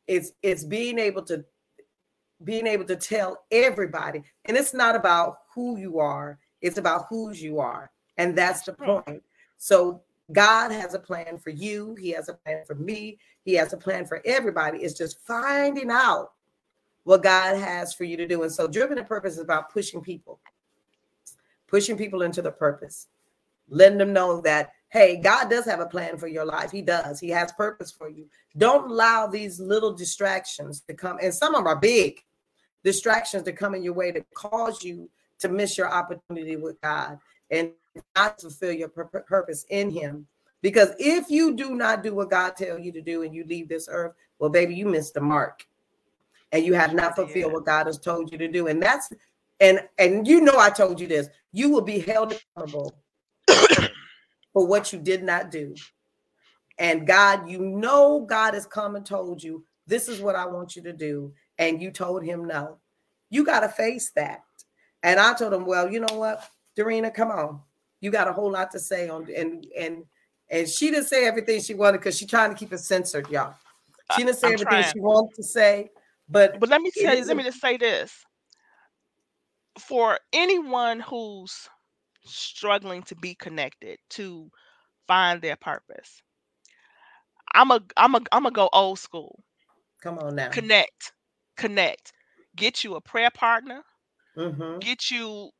[0.06, 1.44] It's it's being able to
[2.44, 4.22] being able to tell everybody.
[4.46, 7.90] And it's not about who you are, it's about whose you are.
[8.20, 9.22] And that's the point.
[9.56, 13.72] So God has a plan for you, He has a plan for me, He has
[13.72, 14.80] a plan for everybody.
[14.80, 16.32] It's just finding out
[17.04, 18.42] what God has for you to do.
[18.42, 20.38] And so driven to purpose is about pushing people,
[21.66, 23.08] pushing people into the purpose,
[23.70, 26.70] letting them know that, hey, God does have a plan for your life.
[26.70, 27.20] He does.
[27.20, 28.26] He has purpose for you.
[28.58, 32.22] Don't allow these little distractions to come, and some of them are big
[32.84, 37.18] distractions to come in your way to cause you to miss your opportunity with God
[37.50, 37.72] and
[38.16, 40.26] not fulfill your pur- pur- purpose in Him.
[40.62, 43.68] Because if you do not do what God tells you to do and you leave
[43.68, 45.66] this earth, well, baby, you missed the mark
[46.52, 47.54] and you have not fulfilled Yeah.
[47.54, 48.66] what God has told you to do.
[48.66, 49.10] And that's
[49.60, 51.28] and and you know I told you this.
[51.52, 52.94] You will be held accountable
[54.52, 55.74] for what you did not do.
[56.78, 60.76] And God, you know God has come and told you this is what I want
[60.76, 62.78] you to do, and you told him no.
[63.28, 64.42] You got to face that.
[65.02, 66.48] And I told him, well, you know what,
[66.80, 67.60] Dorena, come on.
[68.00, 70.04] You got a whole lot to say on and and
[70.50, 73.54] and she didn't say everything she wanted because she's trying to keep it censored, y'all.
[74.12, 74.92] She didn't say I'm everything trying.
[74.92, 75.90] she wanted to say,
[76.28, 78.24] but But let me tell you, let me just say this.
[79.78, 81.68] For anyone who's
[82.24, 84.50] struggling to be connected, to
[85.06, 86.22] find their purpose,
[87.54, 89.38] I'm a I'm a I'm gonna go old school.
[90.00, 90.48] come on now.
[90.48, 91.12] Connect.
[91.58, 92.12] Connect.
[92.56, 93.82] Get you a prayer partner.
[94.36, 94.80] Mhm.
[94.80, 95.50] Get you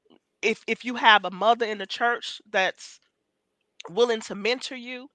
[0.43, 3.01] if if you have a mother in the church that's
[3.89, 5.09] willing to mentor you,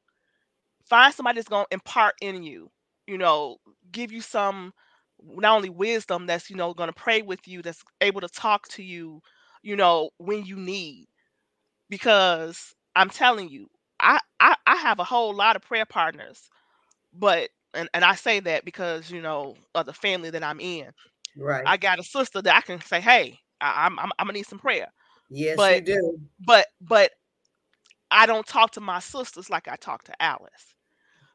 [0.85, 2.69] find somebody that's going to impart in you
[3.07, 3.57] you know
[3.91, 4.73] give you some
[5.23, 8.67] not only wisdom that's you know going to pray with you that's able to talk
[8.67, 9.21] to you
[9.63, 11.07] you know when you need.
[11.89, 13.67] Because i'm telling you
[13.99, 16.49] i i, I have a whole lot of prayer partners
[17.13, 20.87] but and, and i say that because you know of the family that i'm in.
[21.37, 21.63] Right.
[21.65, 24.47] i got a sister that i can say hey I, I'm, I'm i'm gonna need
[24.47, 24.87] some prayer
[25.35, 26.19] yes, but- you do.
[26.45, 27.11] but but
[28.11, 30.75] I don't talk to my sisters like I talk to Alice.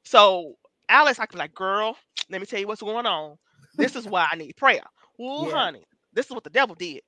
[0.05, 0.57] So
[0.89, 1.97] Alice, I can be like, girl,
[2.31, 3.37] let me tell you what's going on.
[3.77, 4.83] This is why I need prayer.
[5.19, 5.53] Well, Yeah.
[5.53, 7.03] honey, this is what the devil did.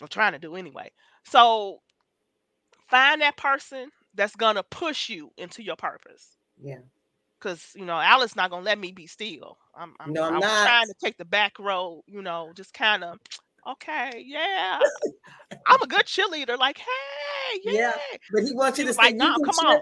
[0.00, 0.92] I'm trying to do anyway.
[1.24, 1.82] So
[2.88, 6.36] find that person that's gonna push you into your purpose.
[6.60, 6.78] Yeah.
[7.40, 9.58] Cause you know, Alice not gonna let me be still.
[9.74, 10.66] I'm, I'm, No, I'm I was not.
[10.66, 13.18] trying to take the back road, you know, just kind of,
[13.66, 14.80] okay, yeah.
[15.66, 16.58] I'm a good cheerleader.
[16.58, 17.72] Like, hey, yeah.
[17.72, 19.80] Yeah, But he wants you to say, like, you "Nah, come cheer- on."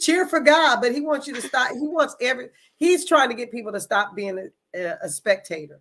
[0.00, 1.72] cheer for God, but he wants you to stop.
[1.72, 5.80] He wants every, he's trying to get people to stop being a, a spectator.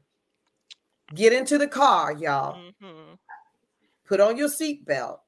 [1.14, 2.58] Get into the car, y'all.
[2.58, 3.14] Mm-hmm.
[4.08, 5.20] Put on your seatbelt.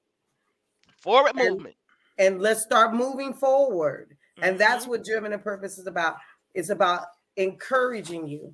[1.02, 1.76] Forward and, movement.
[2.18, 4.15] And let's start moving forward.
[4.38, 4.49] Mm-hmm.
[4.49, 4.91] And that's mm-hmm.
[4.91, 6.15] what Driven in Purpose is about.
[6.56, 8.53] It's about encouraging you,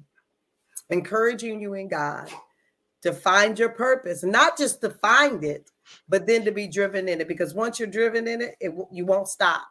[0.90, 2.30] encouraging you in God
[3.04, 5.70] to find your purpose, not just to find it,
[6.10, 7.28] but then to be driven in it.
[7.28, 9.68] Because once you're driven in it, it you won't stop.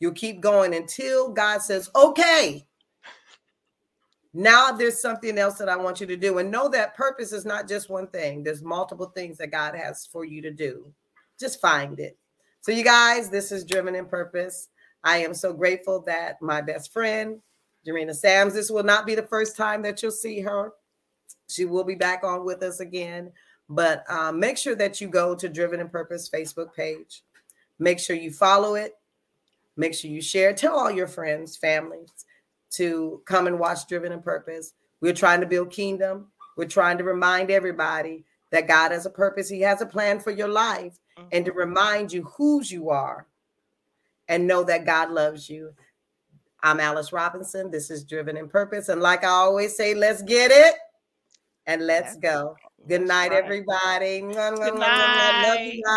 [0.00, 2.64] You'll keep going until God says, okay,
[4.32, 6.38] now there's something else that I want you to do.
[6.38, 10.06] And know that purpose is not just one thing, there's multiple things that God has
[10.06, 10.92] for you to do.
[11.40, 12.16] Just find it.
[12.60, 14.68] So, you guys, this is Driven in Purpose.
[15.02, 17.40] I am so grateful that my best friend,
[17.84, 20.72] Dorena Sams, this will not be the first time that you'll see her.
[21.48, 23.32] She will be back on with us again.
[23.68, 27.22] But um, make sure that you go to Driven in Purpose Facebook page.
[27.78, 28.94] Make sure you follow it.
[29.76, 30.52] Make sure you share.
[30.52, 32.10] Tell all your friends, families
[32.70, 34.74] to come and watch Driven in Purpose.
[35.00, 36.28] We're trying to build kingdom.
[36.56, 39.48] We're trying to remind everybody that God has a purpose.
[39.48, 41.28] He has a plan for your life mm-hmm.
[41.32, 43.26] and to remind you whose you are
[44.28, 45.72] and know that God loves you.
[46.62, 47.70] I'm Alice Robinson.
[47.70, 48.88] This is Driven in Purpose.
[48.88, 50.74] And like I always say, let's get it
[51.68, 52.56] and let's go.
[52.88, 54.22] Good night, everybody.
[54.22, 55.82] Good night.